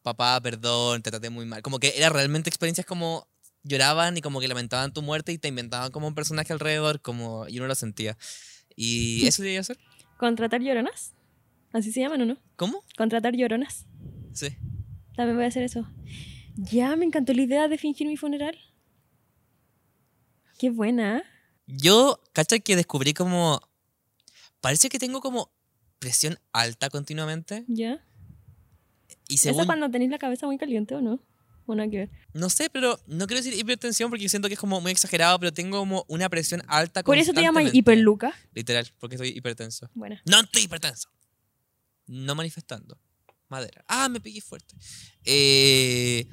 [0.00, 1.60] papá, perdón, te traté muy mal.
[1.60, 3.28] Como que era realmente experiencias como
[3.62, 7.46] lloraban y como que lamentaban tu muerte y te inventaban como un personaje alrededor, como
[7.46, 8.16] y uno lo sentía.
[8.74, 9.78] Y eso debería ser.
[10.16, 11.12] ¿Contratar lloronas?
[11.74, 12.38] ¿Así se llaman o no?
[12.56, 12.82] ¿Cómo?
[12.96, 13.84] ¿Contratar lloronas?
[14.32, 14.48] Sí.
[15.14, 15.86] También voy a hacer eso.
[16.54, 18.58] Ya, me encantó la idea de fingir mi funeral.
[20.58, 21.22] Qué buena.
[21.66, 22.60] Yo, ¿cachai?
[22.60, 23.60] Que descubrí como...
[24.60, 25.52] Parece que tengo como
[25.98, 27.64] presión alta continuamente.
[27.68, 28.04] ¿Ya?
[29.28, 29.66] Y ¿Eso según...
[29.66, 31.20] cuando tenéis la cabeza muy caliente o no?
[31.74, 32.10] Nada que ver.
[32.32, 35.52] No sé, pero no quiero decir hipertensión porque siento que es como muy exagerado, pero
[35.52, 37.76] tengo como una presión alta Por eso te constantemente.
[37.76, 38.32] hiperluca.
[38.54, 39.90] Literal, porque soy hipertenso.
[39.94, 40.22] Buena.
[40.26, 41.10] No estoy hipertenso.
[42.06, 42.96] No manifestando.
[43.48, 43.84] Madera.
[43.88, 44.76] Ah, me pegué fuerte.
[45.24, 46.28] Eh,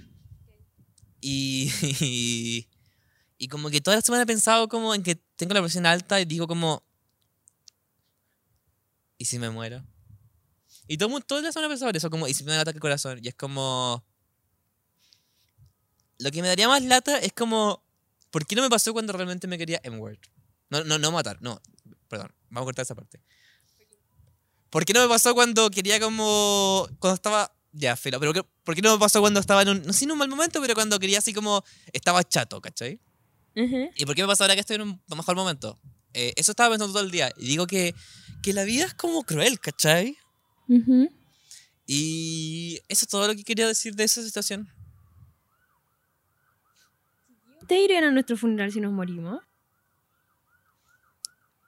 [1.20, 1.72] y,
[2.02, 2.68] y,
[3.44, 6.22] y como que toda la semana he pensado como en que tengo la presión alta
[6.22, 6.82] y digo como...
[9.18, 9.86] ¿Y si me muero?
[10.88, 12.62] Y todo, toda la semana he pensado en eso, como, ¿y si me da un
[12.62, 13.20] ataque al corazón?
[13.22, 14.02] Y es como...
[16.20, 17.84] Lo que me daría más lata es como...
[18.32, 20.20] ¿Por qué no me pasó cuando realmente me quería M-word?
[20.70, 21.62] No, no, no matar, no.
[22.08, 23.22] Perdón, vamos a cortar esa parte.
[24.70, 26.88] ¿Por qué no me pasó cuando quería como...
[27.00, 27.54] Cuando estaba...
[27.74, 29.84] Ya, filo, pero ¿por qué no me pasó cuando estaba en un...
[29.84, 31.62] No sé, en un mal momento, pero cuando quería así como...
[31.92, 33.02] Estaba chato, ¿cachai?
[33.56, 35.80] ¿Y por qué me pasa ahora que estoy en un mejor momento?
[36.14, 37.32] Eh, eso estaba pensando todo el día.
[37.38, 37.94] Y digo que,
[38.42, 40.18] que la vida es como cruel, ¿cachai?
[41.86, 44.70] Y eso es todo lo que quería decir de esa situación.
[47.68, 49.42] ¿Te irían a nuestro funeral si nos morimos?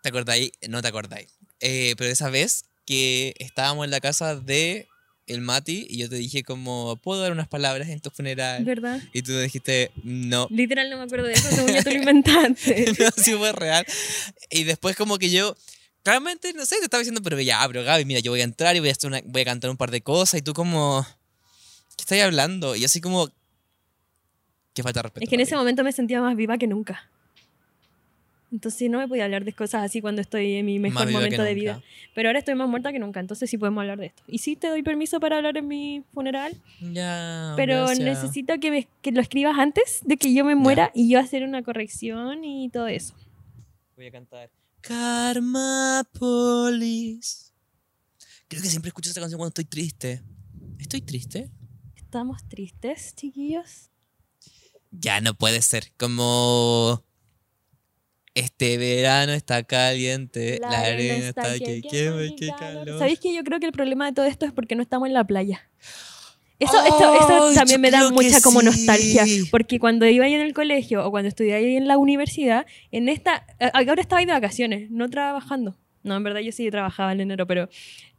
[0.02, 0.52] ¿Te acordáis?
[0.70, 1.38] No te acordáis.
[1.60, 4.88] Eh, pero esa vez que estábamos en la casa de
[5.28, 8.64] el Mati y yo te dije como, ¿puedo dar unas palabras en tu funeral?
[8.64, 9.02] ¿Verdad?
[9.14, 10.48] Y tú dijiste, no.
[10.50, 12.94] Literal no me acuerdo de eso, según yo tú lo inventaste.
[13.00, 13.86] no, sí fue real.
[14.50, 15.56] Y después como que yo,
[16.04, 18.76] claramente, no sé, te estaba diciendo, pero ya, pero Gaby, mira, yo voy a entrar
[18.76, 21.06] y voy a, hacer una, voy a cantar un par de cosas y tú como,
[21.98, 22.76] ¿qué estás hablando?
[22.76, 23.30] Y así como,
[24.74, 25.24] qué falta de respeto.
[25.24, 27.10] Es que en ese momento me sentía más viva que nunca.
[28.56, 31.54] Entonces no me podía hablar de cosas así cuando estoy en mi mejor momento de
[31.54, 31.84] vida.
[32.14, 34.24] Pero ahora estoy más muerta que nunca, entonces sí podemos hablar de esto.
[34.30, 38.00] Y sí te doy permiso para hablar en mi funeral, Ya, pero gracias.
[38.00, 41.44] necesito que, me- que lo escribas antes de que yo me muera y yo hacer
[41.44, 43.14] una corrección y todo eso.
[43.98, 44.50] Voy a cantar.
[44.80, 47.52] Karma Police.
[48.48, 50.22] Creo que siempre escucho esta canción cuando estoy triste.
[50.80, 51.50] ¿Estoy triste?
[51.98, 53.90] ¿Estamos tristes, chiquillos?
[54.92, 55.92] Ya no puede ser.
[55.98, 57.04] Como.
[58.36, 63.00] Este verano está caliente, la, arena está que quema y qué calor.
[63.00, 65.14] ¿Sabéis que yo creo que el problema de todo esto es porque no estamos en
[65.14, 65.70] la playa?
[66.60, 68.66] Eso, esto, esto Ay, también me da que mucha como sí.
[68.66, 72.66] nostalgia, porque cuando iba ahí en el colegio o cuando estudiaba ahí en la universidad,
[72.92, 75.78] en esta, a- ahora estaba ahí de vacaciones, no trabajando.
[76.04, 77.68] No, en verdad yo sí trabajaba en enero, pero,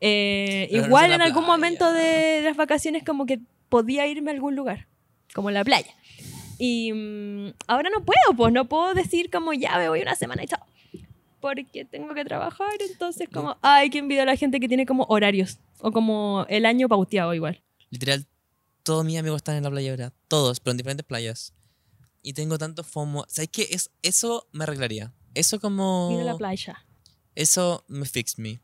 [0.01, 1.57] eh, igual en la algún playa.
[1.57, 4.87] momento de las vacaciones como que podía irme a algún lugar,
[5.35, 5.95] como la playa.
[6.59, 10.44] Y mm, ahora no puedo, pues no puedo decir como ya me voy una semana
[10.44, 10.64] y chao.
[11.40, 15.04] Porque tengo que trabajar, entonces como, ay, que envidia a la gente que tiene como
[15.09, 17.62] horarios o como el año pauteado igual.
[17.90, 18.26] Literal,
[18.82, 20.12] todos mis amigos están en la playa ahora.
[20.28, 21.52] Todos, pero en diferentes playas.
[22.22, 23.24] Y tengo tanto FOMO.
[23.28, 23.68] ¿Sabes qué?
[23.70, 25.12] Es, eso me arreglaría.
[25.34, 26.11] Eso como.
[26.12, 26.84] Ir a la playa.
[27.34, 28.61] Eso me fix me.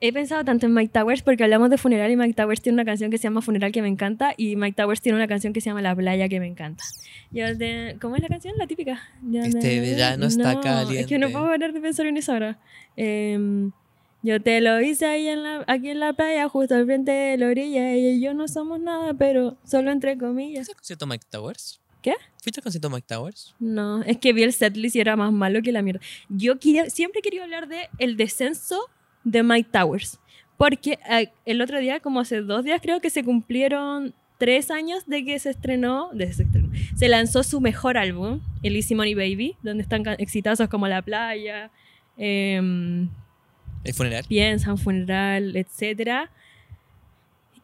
[0.00, 2.84] He pensado tanto en Mike Towers porque hablamos de funeral y Mike Towers tiene una
[2.84, 5.60] canción que se llama Funeral que me encanta y Mike Towers tiene una canción que
[5.60, 6.84] se llama La playa que me encanta.
[8.00, 8.54] ¿Cómo es la canción?
[8.56, 9.02] La típica.
[9.32, 10.58] Este verano está Es
[11.06, 11.28] que no caliente.
[11.30, 12.58] puedo parar de pensar en eso ahora.
[12.96, 13.72] Em,
[14.22, 17.36] yo te lo hice ahí en la, aquí en la playa, justo al frente de
[17.36, 17.90] la orilla.
[17.92, 20.66] Ella y yo no somos nada, pero solo entre comillas.
[20.66, 21.80] ¿Fuiste al concierto Mike Towers?
[22.02, 22.14] ¿Qué?
[22.40, 23.54] ¿Fuiste al concierto Mike Towers?
[23.58, 26.00] No, es que vi el setlist y era más malo que la mierda.
[26.28, 28.80] Yo quería, siempre quería hablar de el descenso
[29.24, 30.18] de Mike Towers.
[30.56, 35.06] Porque eh, el otro día, como hace dos días, creo que se cumplieron tres años
[35.06, 38.94] de que se estrenó, de que se, estrenó, se lanzó su mejor álbum, el Easy
[38.94, 41.70] Money Baby, donde están exitosos como La Playa,
[42.16, 43.08] em,
[43.84, 44.24] ¿El funeral?
[44.28, 46.28] Piensan, Funeral, etc.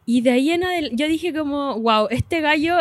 [0.06, 2.76] Y de ahí en adelante, yo dije como, wow, este gallo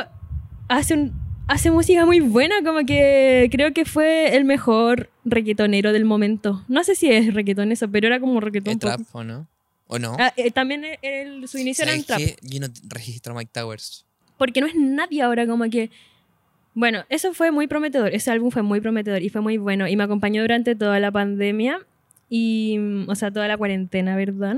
[0.68, 1.14] hace, un,
[1.48, 6.64] hace música muy buena, como que creo que fue el mejor reggaetonero del momento.
[6.68, 8.74] No sé si es reggaeton eso, pero era como reggaeton.
[8.74, 8.90] ¿El pop.
[8.90, 9.48] trap o no?
[9.88, 10.16] ¿O no?
[10.20, 12.40] Ah, eh, también el- el- su inicio era en ¿Sabes trap.
[12.42, 12.48] qué?
[12.56, 14.06] Yo no registro Mike Towers.
[14.38, 15.92] Porque no es nadie ahora como que...
[16.74, 19.96] Bueno, eso fue muy prometedor, ese álbum fue muy prometedor y fue muy bueno y
[19.96, 21.80] me acompañó durante toda la pandemia
[22.30, 24.58] y, mm, o sea, toda la cuarentena, ¿verdad?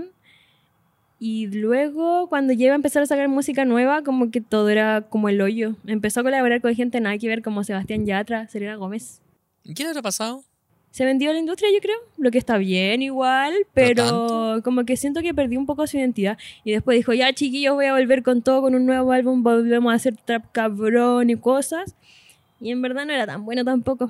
[1.19, 5.29] Y luego cuando llega a empezar a sacar música nueva, como que todo era como
[5.29, 5.75] el hoyo.
[5.87, 9.21] Empezó a colaborar con gente nada que ver como Sebastián Yatra, Selena Gómez.
[9.63, 10.43] ¿Qué le habrá pasado?
[10.91, 14.95] Se vendió a la industria, yo creo, lo que está bien igual, pero, como que
[14.95, 16.37] siento que perdió un poco su identidad.
[16.63, 19.91] Y después dijo, ya chiquillos, voy a volver con todo, con un nuevo álbum, volvemos
[19.91, 21.95] a hacer trap cabrón y cosas.
[22.61, 24.09] Y en verdad no era tan bueno tampoco.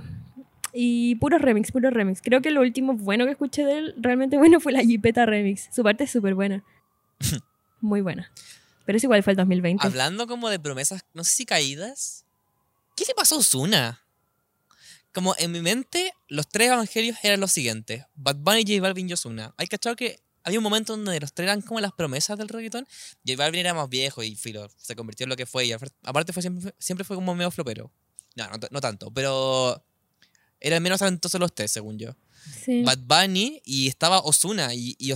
[0.73, 2.21] Y puro remix, puro remix.
[2.21, 5.69] Creo que lo último bueno que escuché de él, realmente bueno, fue la Jipeta remix.
[5.71, 6.63] Su parte es súper buena.
[7.81, 8.31] Muy buena.
[8.85, 9.85] Pero es igual fue el 2020.
[9.85, 12.25] Hablando como de promesas, no sé si caídas.
[12.95, 14.01] ¿Qué le pasó a Ozuna?
[15.13, 19.13] Como en mi mente, los tres evangelios eran los siguientes: Bad Bunny, J Balvin y
[19.13, 19.53] Ozuna.
[19.57, 22.49] Hay que achar que había un momento donde los tres eran como las promesas del
[22.49, 22.85] reggaetón.
[23.25, 25.65] J Balvin era más viejo y filo, se convirtió en lo que fue.
[25.65, 27.91] Y apar- aparte, fue siempre, siempre fue como medio flopero.
[28.35, 29.83] No, no, no tanto, pero
[30.59, 32.15] eran menos talentosos los tres, según yo.
[32.63, 32.83] Sí.
[32.83, 34.73] Bad Bunny y estaba Ozuna.
[34.75, 35.13] Y, y,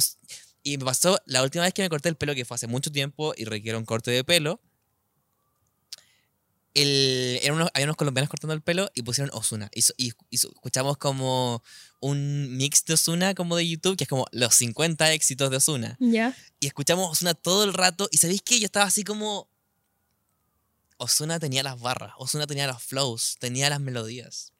[0.64, 2.92] y me pasó la última vez que me corté el pelo, que fue hace mucho
[2.92, 4.62] tiempo y requiere un corte de pelo.
[6.76, 9.70] El, unos, había unos colombianos cortando el pelo y pusieron Ozuna.
[9.74, 11.64] Y, y- y escuchamos como
[12.00, 15.98] un mix de Ozuna como de YouTube, que es como los 50 éxitos de Ozuna.
[16.00, 16.36] Ya.
[16.60, 18.08] Y escuchamos Ozuna todo el rato.
[18.12, 18.60] Y ¿sabéis qué?
[18.60, 19.50] Yo estaba así como...
[21.02, 24.52] Ozuna tenía las barras, Ozuna tenía los flows, tenía las melodías.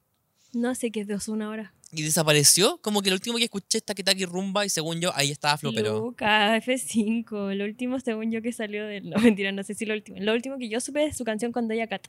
[0.54, 1.74] No sé qué es de Ozuna ahora.
[1.92, 5.10] Y desapareció, como que lo último que escuché es Taki Taki Rumba y según yo
[5.14, 5.98] ahí estaba flopero.
[5.98, 9.00] Luca, F5, lo último según yo que salió de...
[9.00, 10.18] No, mentira, no sé si lo último.
[10.20, 12.06] Lo último que yo supe es su canción con Doja Cat.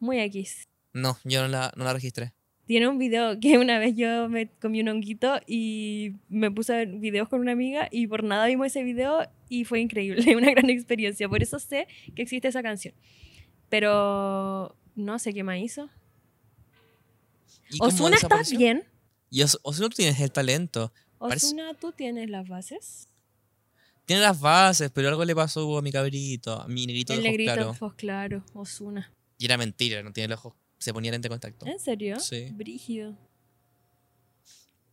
[0.00, 0.66] Muy X.
[0.92, 2.32] No, yo no la, no la registré.
[2.66, 6.76] Tiene un video que una vez yo me comí un honguito y me puse a
[6.78, 10.50] ver videos con una amiga y por nada vimos ese video y fue increíble, una
[10.50, 11.28] gran experiencia.
[11.28, 11.86] Por eso sé
[12.16, 12.94] que existe esa canción.
[13.68, 15.88] Pero no sé qué más hizo.
[17.72, 18.84] ¿Y cómo Osuna está bien.
[19.30, 20.92] Y Os- Ozuna tú tienes el talento.
[21.18, 23.08] Parece- Osuna, ¿tú tienes las bases?
[24.04, 27.28] Tiene las bases, pero algo le pasó a mi cabrito, a mi negrito El de
[27.28, 27.76] ojos negrito, claros.
[27.76, 29.12] ojos claros, Osuna.
[29.38, 30.54] Y era mentira, no tiene los ojos.
[30.78, 31.66] Se ponía lente de contacto.
[31.66, 32.18] ¿En serio?
[32.18, 32.48] Sí.
[32.52, 33.16] Brígido.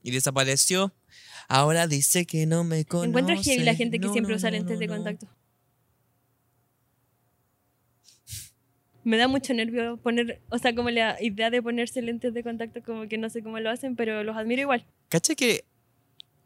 [0.04, 0.94] Y desapareció.
[1.48, 3.08] Ahora dice que no me conoce.
[3.10, 4.94] Encuentro heavy la gente que siempre no, usa no, lentes no, de no.
[4.96, 5.28] contacto.
[9.04, 12.82] Me da mucho nervio poner, o sea, como la idea de ponerse lentes de contacto,
[12.84, 14.86] como que no sé cómo lo hacen, pero los admiro igual.
[15.10, 15.66] ¿Cacha que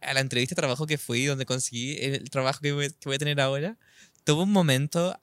[0.03, 3.15] a la entrevista de trabajo que fui, donde conseguí el trabajo que voy, que voy
[3.15, 3.77] a tener ahora,
[4.23, 5.19] tuvo un momento.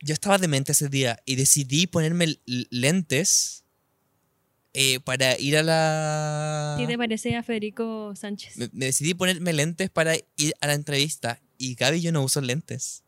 [0.00, 3.64] Yo estaba demente ese día y decidí ponerme lentes
[4.74, 6.76] eh, para ir a la.
[6.78, 8.56] ¿Qué te parece a Federico Sánchez?
[8.56, 11.40] me, me decidí ponerme lentes para ir a la entrevista.
[11.56, 13.02] Y Gaby, yo no uso lentes.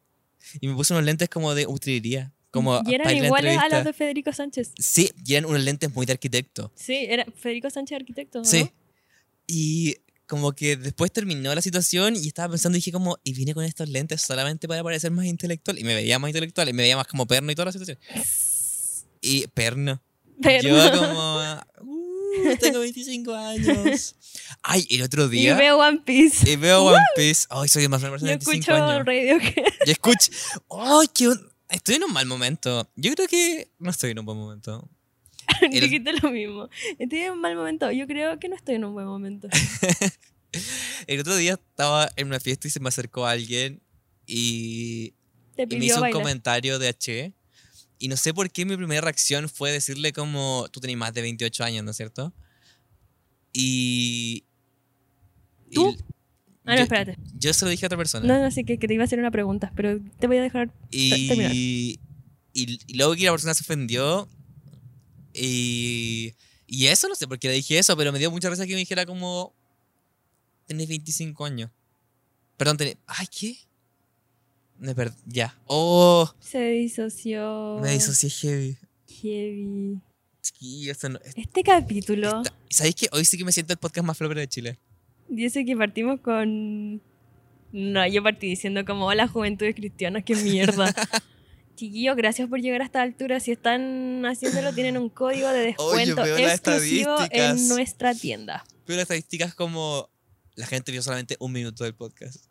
[0.61, 2.33] Y me puse unos lentes como de utilería.
[2.51, 3.85] Como y eran la iguales a los entrevista.
[3.85, 4.73] de Federico Sánchez.
[4.79, 6.73] Sí, y eran unos lentes muy de arquitecto.
[6.75, 8.39] Sí, era Federico Sánchez arquitecto.
[8.41, 8.45] ¿no?
[8.45, 8.71] Sí.
[9.47, 9.97] Y
[10.27, 13.89] como que después terminó la situación y estaba pensando, dije como, y vine con estos
[13.89, 15.79] lentes solamente para parecer más intelectual.
[15.79, 17.99] Y me veía más intelectual y me veía más como perno y toda la situación.
[19.21, 20.03] Y perno.
[20.43, 21.39] Pero- Yo como,
[21.83, 24.15] "Uh, tengo 25 años.
[24.63, 25.57] Ay, el otro y día...
[25.57, 26.49] veo One Piece.
[26.51, 27.47] Y veo One Piece.
[27.51, 29.05] Ay, soy más una persona Yo de 25 escucho años.
[29.07, 29.73] Radiohead.
[29.87, 30.31] Y escucho.
[30.71, 32.91] Ay, qué on- Estoy en un mal momento.
[32.97, 34.89] Yo creo que no estoy en un buen momento.
[35.63, 36.69] El- Dijiste lo mismo.
[36.99, 37.91] Estoy en un mal momento.
[37.91, 39.49] Yo creo que no estoy en un buen momento.
[41.07, 43.81] El otro día estaba en una fiesta y se me acercó alguien
[44.27, 45.15] y,
[45.55, 47.33] Te y me hizo un comentario de H.
[47.99, 51.23] Y no sé por qué mi primera reacción fue decirle como, tú tenés más de
[51.23, 52.33] 28 años, ¿no es cierto?
[53.53, 54.45] Y...
[55.69, 55.97] y ¿Tú?
[56.65, 57.17] Ah, no, espérate.
[57.39, 58.27] Yo se lo dije a otra persona.
[58.27, 60.43] No, no, sí, que, que te iba a hacer una pregunta, pero te voy a
[60.43, 60.69] dejar.
[60.91, 61.51] terminar.
[61.55, 61.99] Y,
[62.53, 64.29] y, y luego que la persona se ofendió.
[65.33, 66.35] Y,
[66.67, 68.73] y eso, no sé por qué le dije eso, pero me dio mucha risa que
[68.75, 69.55] me dijera como...
[70.67, 71.71] Tenés 25 años.
[72.57, 72.97] Perdón, tenés...
[73.07, 73.57] Ay, ¿qué?
[74.79, 74.95] Me
[75.27, 75.59] Ya.
[75.67, 77.79] Oh, Se disoció.
[77.83, 78.77] me disocié heavy.
[79.09, 80.01] Heavy.
[80.89, 81.21] Esto no...
[81.37, 84.49] Este capítulo, esta- ¿Sabéis que hoy sí que me siento el podcast más flopper de
[84.49, 84.79] Chile?
[85.31, 87.01] Dice que partimos con.
[87.73, 90.93] No, yo partí diciendo como, hola juventudes cristianas, qué mierda.
[91.77, 93.41] Chiquillos, gracias por llegar a esta altura.
[93.41, 98.65] Si están haciéndolo, tienen un código de descuento las exclusivo en nuestra tienda.
[98.85, 100.11] Pero las estadísticas como...
[100.57, 102.50] La gente vio solamente un minuto del podcast.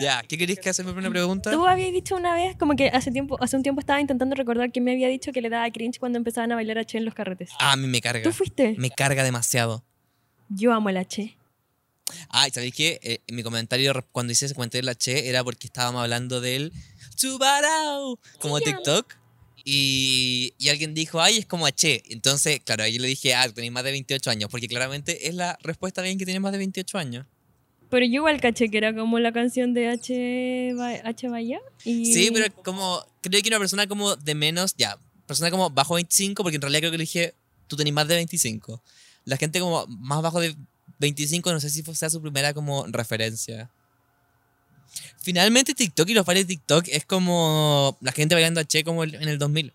[0.00, 1.50] Ya, ¿qué queréis que hacerme una pregunta?
[1.50, 4.72] Tú habías dicho una vez, como que hace tiempo, hace un tiempo estaba intentando recordar
[4.72, 7.14] que me había dicho que le daba cringe cuando empezaban a bailar H en los
[7.14, 7.50] carretes.
[7.58, 8.22] Ah, a mí me carga.
[8.22, 8.74] ¿Tú fuiste?
[8.78, 9.84] Me carga demasiado.
[10.48, 11.36] Yo amo el H.
[12.28, 12.98] Ah, ¿y sabéis qué?
[13.02, 16.72] Eh, mi comentario cuando hice ese comentario de la Che era porque estábamos hablando del
[17.14, 19.16] Chubarao, como TikTok.
[19.62, 22.02] Y, y alguien dijo, ay, es como H.
[22.08, 25.34] Entonces, claro, ahí yo le dije, ah, tenéis más de 28 años, porque claramente es
[25.34, 27.26] la respuesta de alguien que tiene más de 28 años.
[27.90, 31.60] Pero yo igual caché que era como la canción de H, Ba- H Bahía.
[31.84, 32.06] Y...
[32.06, 36.42] Sí, pero como, creo que una persona como de menos, ya, persona como bajo 25,
[36.42, 37.34] porque en realidad creo que le dije,
[37.66, 38.80] tú tenés más de 25.
[39.24, 40.54] La gente como más bajo de
[41.00, 43.70] 25, no sé si fue- sea su primera como referencia.
[45.22, 49.04] Finalmente TikTok y los bailes de TikTok es como la gente bailando a Che como
[49.04, 49.72] en el 2000.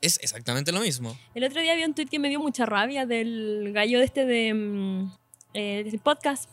[0.00, 1.18] Es exactamente lo mismo.
[1.34, 4.24] El otro día vi un tweet que me dio mucha rabia del gallo de este
[4.26, 5.12] de mm,
[5.58, 6.48] eh, del podcast.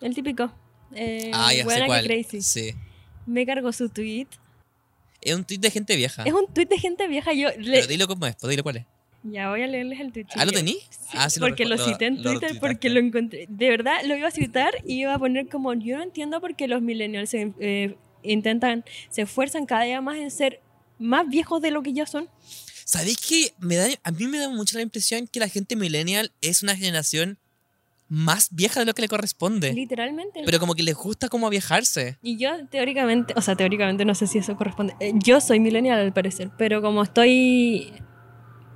[0.00, 0.52] El típico.
[0.94, 2.04] Eh, ah, ya sé Buena que cuál.
[2.06, 2.42] Crazy.
[2.42, 2.74] Sí.
[3.26, 4.26] Me cargó su tweet.
[5.20, 6.22] Es un tweet de gente vieja.
[6.24, 7.32] Es un tweet de gente vieja.
[7.32, 8.86] Yo le- Pero dilo cómo es, pues dilo cuál es.
[9.22, 10.26] Ya voy a leerles el tweet.
[10.34, 10.72] ¿Ah, lo tení?
[10.90, 13.46] Sí, Ah, sí lo porque lo, recuerdo, cité en lo Twitter porque lo encontré.
[13.48, 16.54] De verdad, lo iba a citar y iba a poner como, yo no entiendo por
[16.56, 20.60] qué los millennials se, eh, intentan, se esfuerzan cada día más en ser
[20.98, 22.28] más viejos de lo que ya son.
[22.84, 26.30] ¿Sabéis que me da, a mí me da mucho la impresión que la gente millennial
[26.42, 27.38] es una generación
[28.08, 29.72] más vieja de lo que le corresponde?
[29.72, 30.42] Literalmente.
[30.44, 32.18] Pero como que les gusta como viajarse.
[32.22, 34.94] Y yo teóricamente, o sea, teóricamente no sé si eso corresponde.
[35.00, 37.92] Eh, Yo soy millennial al parecer, pero como estoy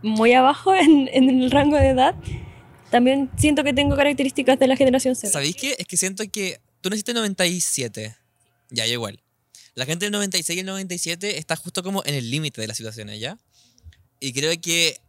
[0.02, 2.14] muy abajo en, en el rango de edad,
[2.90, 5.30] también siento que tengo características de la generación Z.
[5.32, 5.76] ¿Sabéis qué?
[5.78, 8.16] Es que siento que tú naciste en 97.
[8.70, 9.22] Ya, yo igual.
[9.74, 12.74] La gente del 96 y el 97 está justo como en el límite de la
[12.74, 13.38] situación ¿ya?
[14.20, 15.00] Y creo que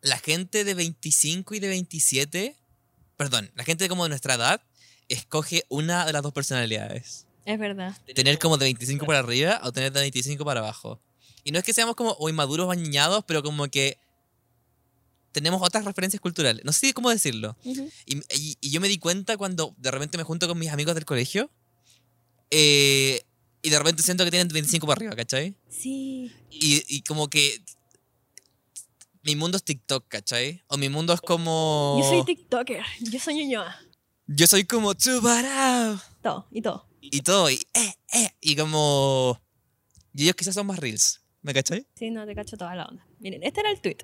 [0.00, 2.56] la gente de 25 y de 27,
[3.22, 4.60] perdón, la gente como de nuestra edad,
[5.08, 7.26] escoge una de las dos personalidades.
[7.44, 7.96] Es verdad.
[8.14, 11.00] tener como de 25 para arriba o tener de 25 para abajo.
[11.44, 13.98] Y no es que seamos como o inmaduros o añados, pero como que
[15.32, 16.64] tenemos otras referencias culturales.
[16.64, 17.56] No sé cómo decirlo.
[17.64, 17.90] Ujú.
[18.06, 20.94] Y, y- y yo me di cuenta cuando de repente me junto con mis amigos
[20.94, 21.50] del colegio
[22.50, 23.22] eh,
[23.62, 25.54] y de repente siento que tienen de 25 para arriba, ¿cachai?
[25.70, 26.30] Sí.
[26.50, 27.60] Y, y como que
[29.22, 30.62] mi mundo es TikTok, ¿cachai?
[30.66, 31.96] O mi mundo es como...
[32.00, 33.76] Yo soy TikToker, yo soy ñoñoa.
[34.26, 35.98] Yo soy como Chubarao.
[36.22, 36.86] Todo, y todo.
[37.00, 39.40] Y todo, y eh, eh, y como...
[40.14, 41.86] Y ellos quizás son más reels, ¿me cachai?
[41.94, 43.06] Sí, no, te cacho toda la onda.
[43.18, 43.98] Miren, este era el tweet.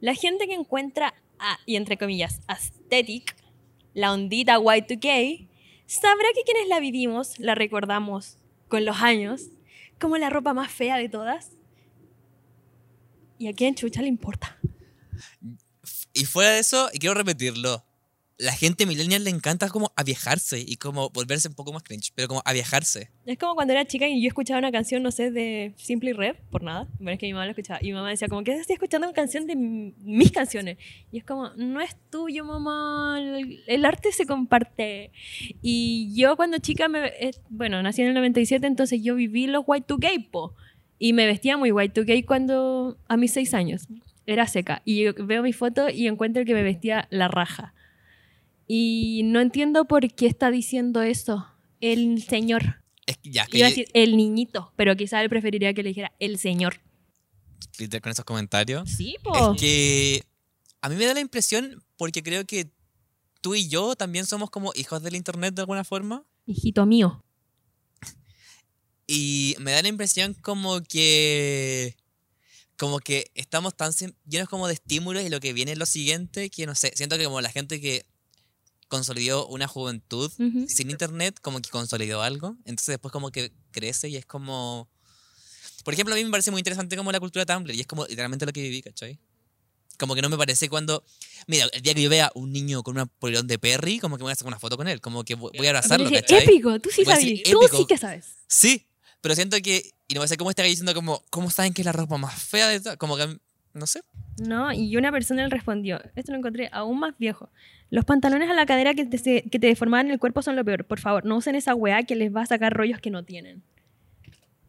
[0.00, 3.36] La gente que encuentra, a, y entre comillas, aesthetic,
[3.94, 5.48] la ondita Y2K,
[5.86, 8.38] sabrá que quienes la vivimos la recordamos
[8.68, 9.42] con los años
[9.98, 11.52] como la ropa más fea de todas.
[13.38, 14.58] ¿Y a quién chucha le importa?
[16.12, 17.84] Y fuera de eso, y quiero repetirlo,
[18.38, 22.28] la gente millennial le encanta como aviejarse y como volverse un poco más cringe, pero
[22.28, 23.10] como aviejarse.
[23.24, 26.36] Es como cuando era chica y yo escuchaba una canción, no sé, de Simply Red,
[26.50, 26.86] por nada.
[26.98, 27.78] Bueno, es que mi mamá lo escuchaba.
[27.82, 30.76] Y mi mamá decía, como que estoy escuchando una canción de mis canciones.
[31.10, 33.18] Y es como, no es tuyo, mamá.
[33.18, 35.12] El, el arte se comparte.
[35.62, 39.64] Y yo cuando chica, me, eh, bueno, nací en el 97, entonces yo viví los
[39.64, 40.54] Y2K, po.
[40.98, 43.86] Y me vestía muy Y2K cuando, a mis seis años.
[44.26, 44.82] Era seca.
[44.84, 47.74] Y yo veo mi foto y encuentro que me vestía la raja.
[48.66, 51.46] Y no entiendo por qué está diciendo eso
[51.80, 52.82] el señor.
[53.06, 55.90] Es que ya, que Iba a decir el niñito, pero quizá él preferiría que le
[55.90, 56.80] dijera el señor.
[57.76, 58.90] Twitter con esos comentarios.
[58.90, 59.54] Sí, po.
[59.54, 60.22] Es que
[60.80, 62.70] a mí me da la impresión, porque creo que
[63.40, 66.24] tú y yo también somos como hijos del internet de alguna forma.
[66.46, 67.24] Hijito mío.
[69.06, 71.96] Y me da la impresión como que.
[72.76, 73.92] Como que estamos tan
[74.28, 77.16] llenos como de estímulos y lo que viene es lo siguiente, que no sé, siento
[77.16, 78.04] que como la gente que
[78.88, 80.66] consolidó una juventud Ujú.
[80.68, 84.88] sin internet, como que consolidó algo, entonces después como que crece y es como...
[85.84, 88.06] Por ejemplo, a mí me parece muy interesante como la cultura Tumblr y es como
[88.06, 89.18] literalmente lo que viví, ¿cachai?
[89.98, 91.04] Como que no me parece cuando...
[91.46, 94.20] Mira, el día que yo vea un niño con un polerón de Perry, como que
[94.20, 96.44] me voy a sacar una foto con él, como que voy a abrazarlo, ¿cachai?
[96.44, 97.42] épico, tú sí sabes.
[97.44, 98.26] Tú sí que sabes.
[98.48, 98.85] Sí,
[99.20, 99.90] pero siento que.
[100.08, 102.68] Y no sé cómo está diciendo, como, ¿cómo saben que es la ropa más fea
[102.68, 102.96] de todo?
[102.98, 103.38] Como que.
[103.74, 104.00] No sé.
[104.38, 107.50] No, y una persona le respondió, esto lo encontré aún más viejo.
[107.90, 110.86] Los pantalones a la cadera que te, que te deformaban el cuerpo son lo peor.
[110.86, 113.62] Por favor, no usen esa weá que les va a sacar rollos que no tienen.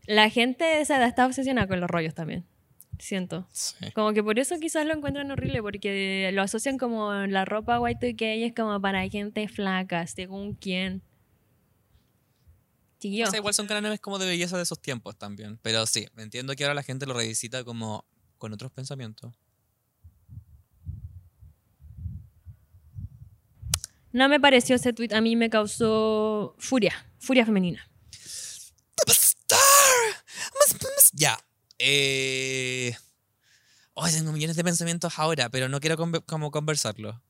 [0.06, 2.46] La gente de esa edad está obsesionada con los rollos también.
[3.00, 3.48] Siento.
[3.52, 3.92] Sí.
[3.94, 8.16] Como que por eso quizás lo encuentran horrible, porque lo asocian como la ropa white
[8.16, 11.02] que es como para gente flaca, según quién.
[13.00, 13.28] Chiquillo.
[13.28, 15.60] O sea, igual son canales como de belleza de esos tiempos también.
[15.62, 18.06] Pero sí, entiendo que ahora la gente lo revisita como
[18.38, 19.36] con otros pensamientos.
[24.12, 27.88] No me pareció ese tweet, a mí me causó furia, furia femenina.
[29.08, 29.60] Star.
[31.14, 31.38] Ya.
[31.78, 32.96] Eh.
[34.12, 37.22] Tengo millones de pensamientos ahora, pero no quiero como conversarlo.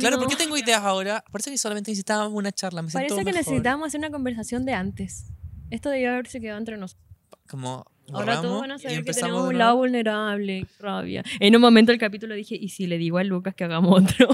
[0.00, 0.38] Claro, ¿por qué No.
[0.38, 1.22] tengo ideas ahora?
[1.30, 2.80] Parece que solamente necesitábamos una charla.
[2.82, 3.34] Me Parece que mejor.
[3.34, 5.26] necesitábamos hacer una conversación de antes.
[5.70, 7.06] Esto debió haberse quedado entre nosotros.
[7.48, 7.84] Como.
[8.12, 11.24] Ahora todos van a saber que tenemos un lado vulnerable, rabia.
[11.40, 14.28] En un momento del capítulo dije, ¿y si le digo a Lucas que hagamos otro?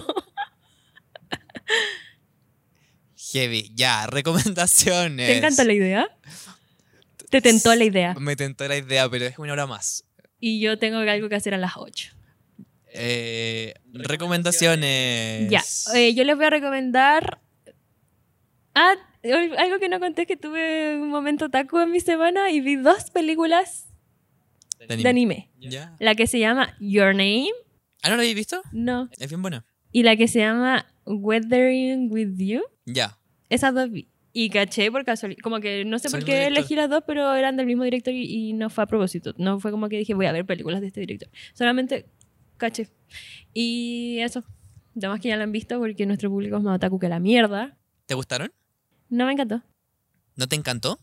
[3.32, 5.26] Heavy, ya, recomendaciones.
[5.28, 6.09] ¿Te encanta la idea?
[7.30, 8.14] Te tentó la idea.
[8.18, 10.05] Me tentó la idea, pero es una hora más.
[10.40, 12.12] Y yo tengo algo que hacer a las 8.
[12.93, 15.51] Eh, recomendaciones.
[15.51, 15.62] Ya,
[15.95, 17.41] eh, yo les voy a recomendar.
[18.74, 18.95] Ah,
[19.59, 22.76] algo que no conté es que tuve un momento taco en mi semana y vi
[22.76, 23.88] dos películas
[24.88, 25.51] De de anime.
[25.99, 27.51] La que se llama Your Name,
[28.03, 28.62] ¿Ah, no lo habéis visto?
[28.72, 29.11] no.
[29.18, 29.64] Es bien buena.
[29.93, 32.62] Y la que se llama Weathering with You.
[32.86, 33.18] Ya.
[33.49, 34.09] Esas dos vi.
[34.32, 35.41] Y caché por casualidad.
[35.43, 36.59] Como que no sé por qué director.
[36.59, 39.34] elegí las dos, pero eran del mismo director y, y no fue a propósito.
[39.36, 41.28] No fue como que dije, voy a ver películas de este director.
[41.53, 42.07] Solamente
[42.61, 42.88] caché.
[43.52, 44.44] Y eso.
[44.96, 47.76] Además que ya la han visto porque nuestro público es más otaku que la mierda.
[48.06, 48.52] ¿Te gustaron?
[49.08, 49.62] No me encantó.
[50.36, 50.98] ¿No te encantó?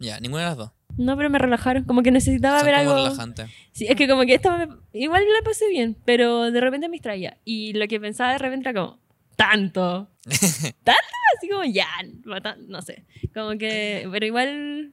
[0.00, 0.70] Ya, ninguna de las dos.
[0.96, 1.84] No, pero me relajaron.
[1.84, 3.04] Como que necesitaba Son ver como algo.
[3.04, 3.50] relajantes.
[3.72, 6.94] Sí, es que como que esta me- igual la pasé bien, pero de repente me
[6.94, 7.38] distraía.
[7.44, 8.98] Y lo que pensaba de repente era como,
[9.36, 10.08] tanto.
[10.84, 11.00] ¿Tanto?
[11.36, 11.86] Así como, ya,
[12.68, 13.04] no sé.
[13.34, 14.92] Como que, pero igual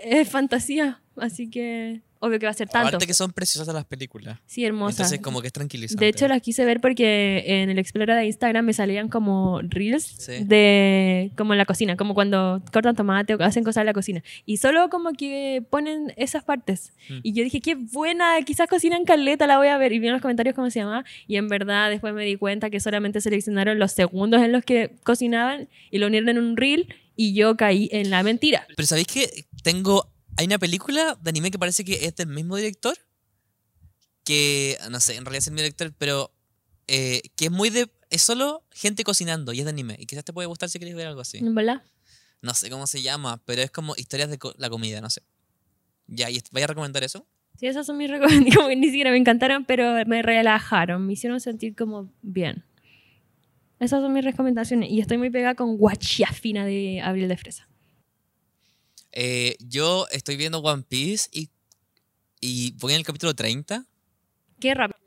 [0.00, 2.88] es fantasía, así que obvio que va a ser tanto.
[2.88, 4.38] Aparte que son preciosas las películas.
[4.46, 5.02] Sí, hermosa.
[5.02, 6.04] Entonces como que es tranquilizante.
[6.04, 10.04] De hecho, las quise ver porque en el Explorer de Instagram me salían como reels
[10.18, 10.44] Sí.
[10.44, 14.22] de como en la cocina, como cuando cortan tomate o hacen cosas en la cocina.
[14.46, 16.92] Y solo como que ponen esas partes.
[17.08, 17.18] Mm.
[17.22, 19.92] Y yo dije, qué buena, quizás cocinan caleta, la voy a ver.
[19.92, 21.04] Y vi en los comentarios cómo se llamaba.
[21.26, 24.92] Y en verdad después me di cuenta que solamente seleccionaron los segundos en los que
[25.02, 26.94] cocinaban y lo unieron en un reel.
[27.16, 28.66] Y yo caí en la mentira.
[28.76, 30.06] Pero ¿sabéis que tengo...
[30.40, 32.96] Hay una película de anime que parece que es del mismo director.
[34.24, 36.32] Que, no sé, en realidad es el mismo director, pero...
[36.88, 37.90] eh, que es muy de...
[38.10, 39.96] Es solo gente cocinando y es de anime.
[39.98, 41.38] Y quizás te puede gustar si quieres ver algo así.
[41.38, 41.82] ¿En verdad?
[42.42, 45.22] No sé cómo se llama, pero es como historias de co- la comida, no sé.
[46.06, 47.26] Ya, ¿y vaya a recomendar eso?
[47.58, 48.68] Sí, esas son mis recomendaciones.
[48.70, 51.06] Que ni siquiera me encantaron, pero me relajaron.
[51.06, 52.64] Me hicieron sentir como bien.
[53.78, 54.90] Esas son mis recomendaciones.
[54.90, 57.68] Y estoy muy pegada con Guachiafina de Abril de Fresa.
[59.12, 61.50] Eh, yo estoy viendo One Piece y,
[62.40, 63.84] y voy en el capítulo 30.
[64.60, 64.98] Qué rápido.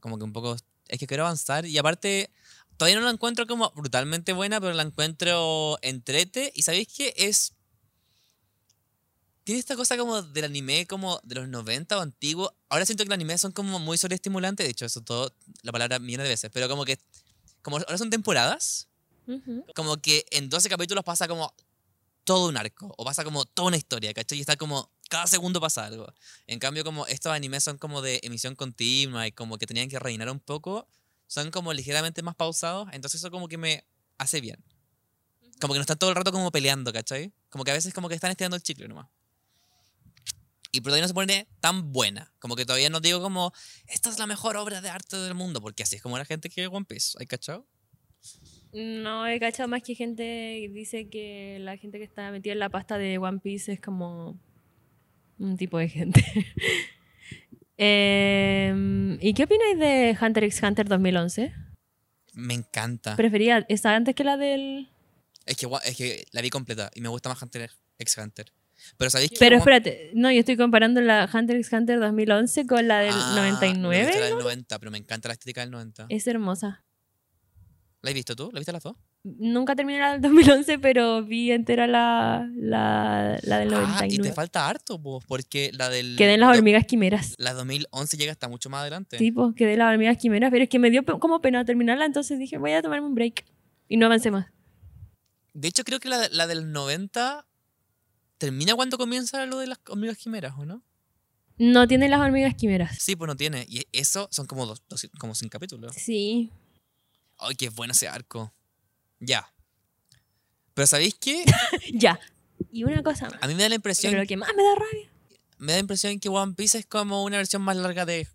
[0.00, 0.56] Como que un poco.
[0.88, 1.66] Es que quiero avanzar.
[1.66, 2.30] Y aparte,
[2.76, 6.52] todavía no la encuentro como brutalmente buena, pero la encuentro entrete.
[6.54, 7.54] Y sabéis que es.
[9.44, 12.54] Tiene esta cosa como del anime, como de los 90 o antiguo.
[12.68, 14.66] Ahora siento que los animes son como muy sobreestimulantes.
[14.66, 16.50] De hecho, eso todo, la palabra millones de veces.
[16.52, 16.98] Pero como que.
[17.62, 18.88] Como ahora son temporadas.
[19.26, 19.64] Ujú.
[19.74, 21.54] Como que en 12 capítulos pasa como
[22.30, 22.94] todo un arco.
[22.96, 24.38] O pasa como toda una historia, ¿cachai?
[24.38, 24.92] Y está como.
[25.08, 26.14] Cada segundo pasa algo.
[26.46, 29.98] En cambio, como estos animes son como de emisión continua y como que tenían que
[29.98, 30.86] rellenar un poco,
[31.26, 32.88] son como ligeramente más pausados.
[32.92, 33.84] Entonces, eso como que me
[34.18, 34.62] hace bien.
[35.60, 37.32] Como que no están todo el rato como peleando, ¿cachai?
[37.48, 39.08] Como que a veces como que están estirando el chicle nomás.
[40.70, 42.32] Y pero todavía no se pone tan buena.
[42.38, 43.52] Como que todavía no digo como,
[43.88, 45.60] esta es la mejor obra de arte del mundo.
[45.60, 47.16] Porque así es como la gente que One Piece.
[47.18, 47.66] ¿Hay cachado?
[48.72, 52.68] No he cachado más que gente dice que la gente que está metida en la
[52.68, 54.38] pasta de One Piece es como
[55.38, 56.22] un tipo de gente.
[57.82, 61.50] Em, ¿Y qué opináis de Hunter x Hunter 2011?
[62.34, 63.16] Me encanta.
[63.16, 64.90] Prefería esa antes que la del...
[65.46, 68.52] Es que, es que la vi completa y me gusta más Hunter x Hunter.
[68.98, 72.66] Pero ¿sabéis que Pero One- espérate, no, yo estoy comparando la Hunter x Hunter 2011
[72.66, 74.12] con la del Ah, me gusta 99.
[74.20, 76.06] La del 90, pero me encanta la estética del 90.
[76.10, 76.84] Es hermosa.
[78.02, 78.48] ¿La has visto tú?
[78.52, 78.96] ¿La viste las dos?
[79.24, 84.28] Nunca terminé la del 2011, pero vi entera la, la, la del Ah, y 99.
[84.30, 86.16] te falta harto, po, porque la del...
[86.16, 87.34] Quedé en las hormigas quimeras.
[87.36, 89.18] La 2011 llega hasta mucho más adelante.
[89.18, 92.38] Tipo, quedé en las hormigas quimeras, pero es que me dio como pena terminarla, entonces
[92.38, 93.44] dije, voy a tomarme un break.
[93.88, 94.46] Y no avancé más.
[95.52, 97.46] De hecho, creo que la, la del 90
[98.38, 100.82] termina cuando comienza lo de las hormigas quimeras, ¿o no?
[101.58, 102.96] No tiene las hormigas quimeras.
[102.98, 103.66] Sí, pues no tiene.
[103.68, 105.94] Y eso son como dos, dos- como cinco capítulos.
[105.94, 106.50] Sí.
[107.40, 108.52] Ay, qué bueno ese arco.
[109.18, 109.52] Ya.
[110.74, 111.44] Pero ¿sabéis qué?
[111.92, 112.18] ya.
[112.70, 113.42] Y una cosa más.
[113.42, 115.10] A mí me da la impresión, Pero lo que más me da rabia.
[115.58, 118.28] me da la impresión que One Piece es como una versión más larga de...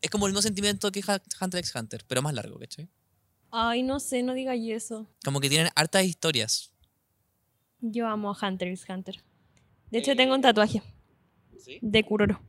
[0.00, 1.00] Es como el mismo sentimiento que
[1.40, 2.88] Hunter x Hunter, pero más largo, ¿cachai?
[3.50, 5.08] Ay, no sé, no digas eso.
[5.24, 6.70] Como que tienen hartas historias.
[7.80, 9.22] Yo amo a Hunter x Hunter.
[9.90, 10.82] De hecho, tengo un tatuaje
[11.58, 11.78] ¿Sí?
[11.80, 12.40] de Kuroro.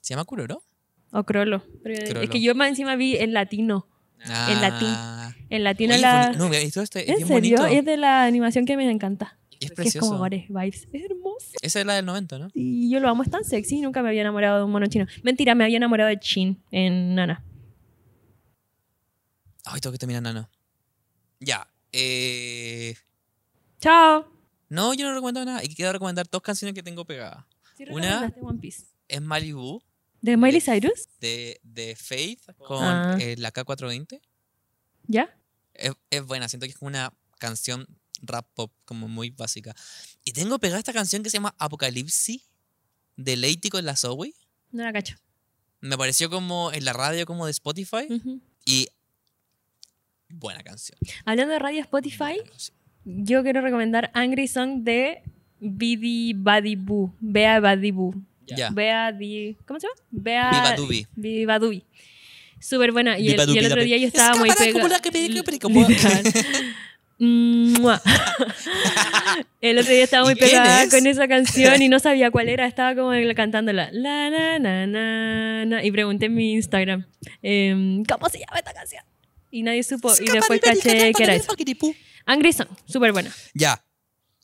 [0.00, 0.62] ¿Se llama Kuroro?
[1.10, 1.62] O Crollo.
[1.82, 2.22] Pero Crollo.
[2.22, 3.88] Es que yo más encima vi en latino.
[4.24, 4.88] En latín.
[4.90, 5.34] Ah.
[5.48, 6.32] En latino Oye, la...
[6.32, 6.52] No.
[6.52, 7.28] Es ¿En bien serio?
[7.28, 7.66] bonito.
[7.66, 9.38] Es de la animación que me encanta.
[9.52, 10.06] Es Que es precioso.
[10.08, 10.88] como Gore Vibes.
[10.92, 11.46] Es hermoso.
[11.62, 12.48] Esa es la del 90, ¿no?
[12.52, 13.80] Y yo lo amo, es tan sexy.
[13.80, 15.06] Nunca me había enamorado de un mono chino.
[15.22, 17.42] Mentira, me había enamorado de Chin en Nana.
[19.64, 20.48] Ay, tengo que terminar Nano.
[21.40, 21.66] Ya.
[21.92, 22.94] Eh...
[23.80, 24.26] Chao.
[24.68, 25.62] No, yo no recomiendo nada.
[25.64, 27.44] Y quiero recomendar dos canciones que tengo pegadas.
[27.76, 28.84] Sí, Una- One Piece.
[29.08, 29.80] Es Malibu
[30.26, 31.08] ¿De Miley Cyrus?
[31.20, 33.16] de, de Faith con Ah.
[33.20, 34.20] eh, la K420.
[35.06, 35.34] ¿Ya?
[35.74, 37.86] Es, es buena, siento que es como una canción
[38.22, 39.74] rap pop como muy básica.
[40.24, 42.42] Y tengo pegada esta canción que se llama Apocalipsis
[43.16, 44.34] de Lady con la Zoe.
[44.72, 45.16] No la cacho.
[45.80, 48.08] Me pareció como en la radio como de Spotify
[48.64, 48.88] y
[50.28, 50.98] buena canción.
[51.24, 52.40] Hablando de radio Spotify,
[53.04, 55.22] yo quiero recomendar Angry Song de
[55.60, 57.12] Bidi Badibu.
[57.20, 58.14] Bea Badibu.
[58.54, 58.70] Ya.
[58.70, 59.56] Bea di...
[59.66, 60.00] ¿Cómo se llama?
[60.10, 60.50] Bea...
[60.50, 61.06] Viva Dubi.
[61.16, 61.84] Bidi Badubi.
[62.60, 63.18] Súper buena.
[63.18, 64.88] Y el, y el otro día yo estaba muy pegada.
[64.88, 65.86] la que pe- que pe- como-
[67.18, 68.02] Mua.
[69.62, 70.90] El otro día estaba muy ¿Y quién pegada es?
[70.90, 72.66] con esa canción y no sabía cuál era.
[72.66, 73.88] Estaba como cantándola.
[73.92, 75.84] La, na, na, na, na.
[75.84, 77.06] Y pregunté en mi Instagram,
[77.42, 79.02] em, ¿cómo se llama esta canción?
[79.50, 80.12] Y nadie supo.
[80.20, 81.54] Y después caché que era eso.
[82.26, 83.30] Angry Song, súper buena.
[83.54, 83.82] Ya.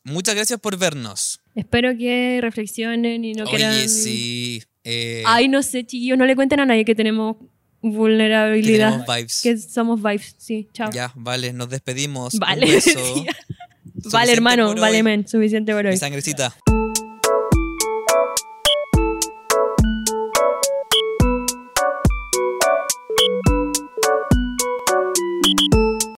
[0.04, 1.40] Muchas gracias por vernos.
[1.54, 3.74] Espero que reflexionen y no quieran...
[3.74, 4.62] Oye, sí.
[4.84, 8.90] eh, Ay, no sé, chiquillos, no le cuenten a nadie que tenemos que vulnerabilidad.
[8.90, 9.40] tenemos vibes.
[9.42, 10.90] Que somos vibes, sí, chao.
[10.92, 12.34] Ya, vale, nos despedimos.
[12.38, 13.24] Vale, Un beso.
[14.10, 15.92] Vale, hermano, vale, men, suficiente por hoy.
[15.92, 16.54] Mi sangrecita.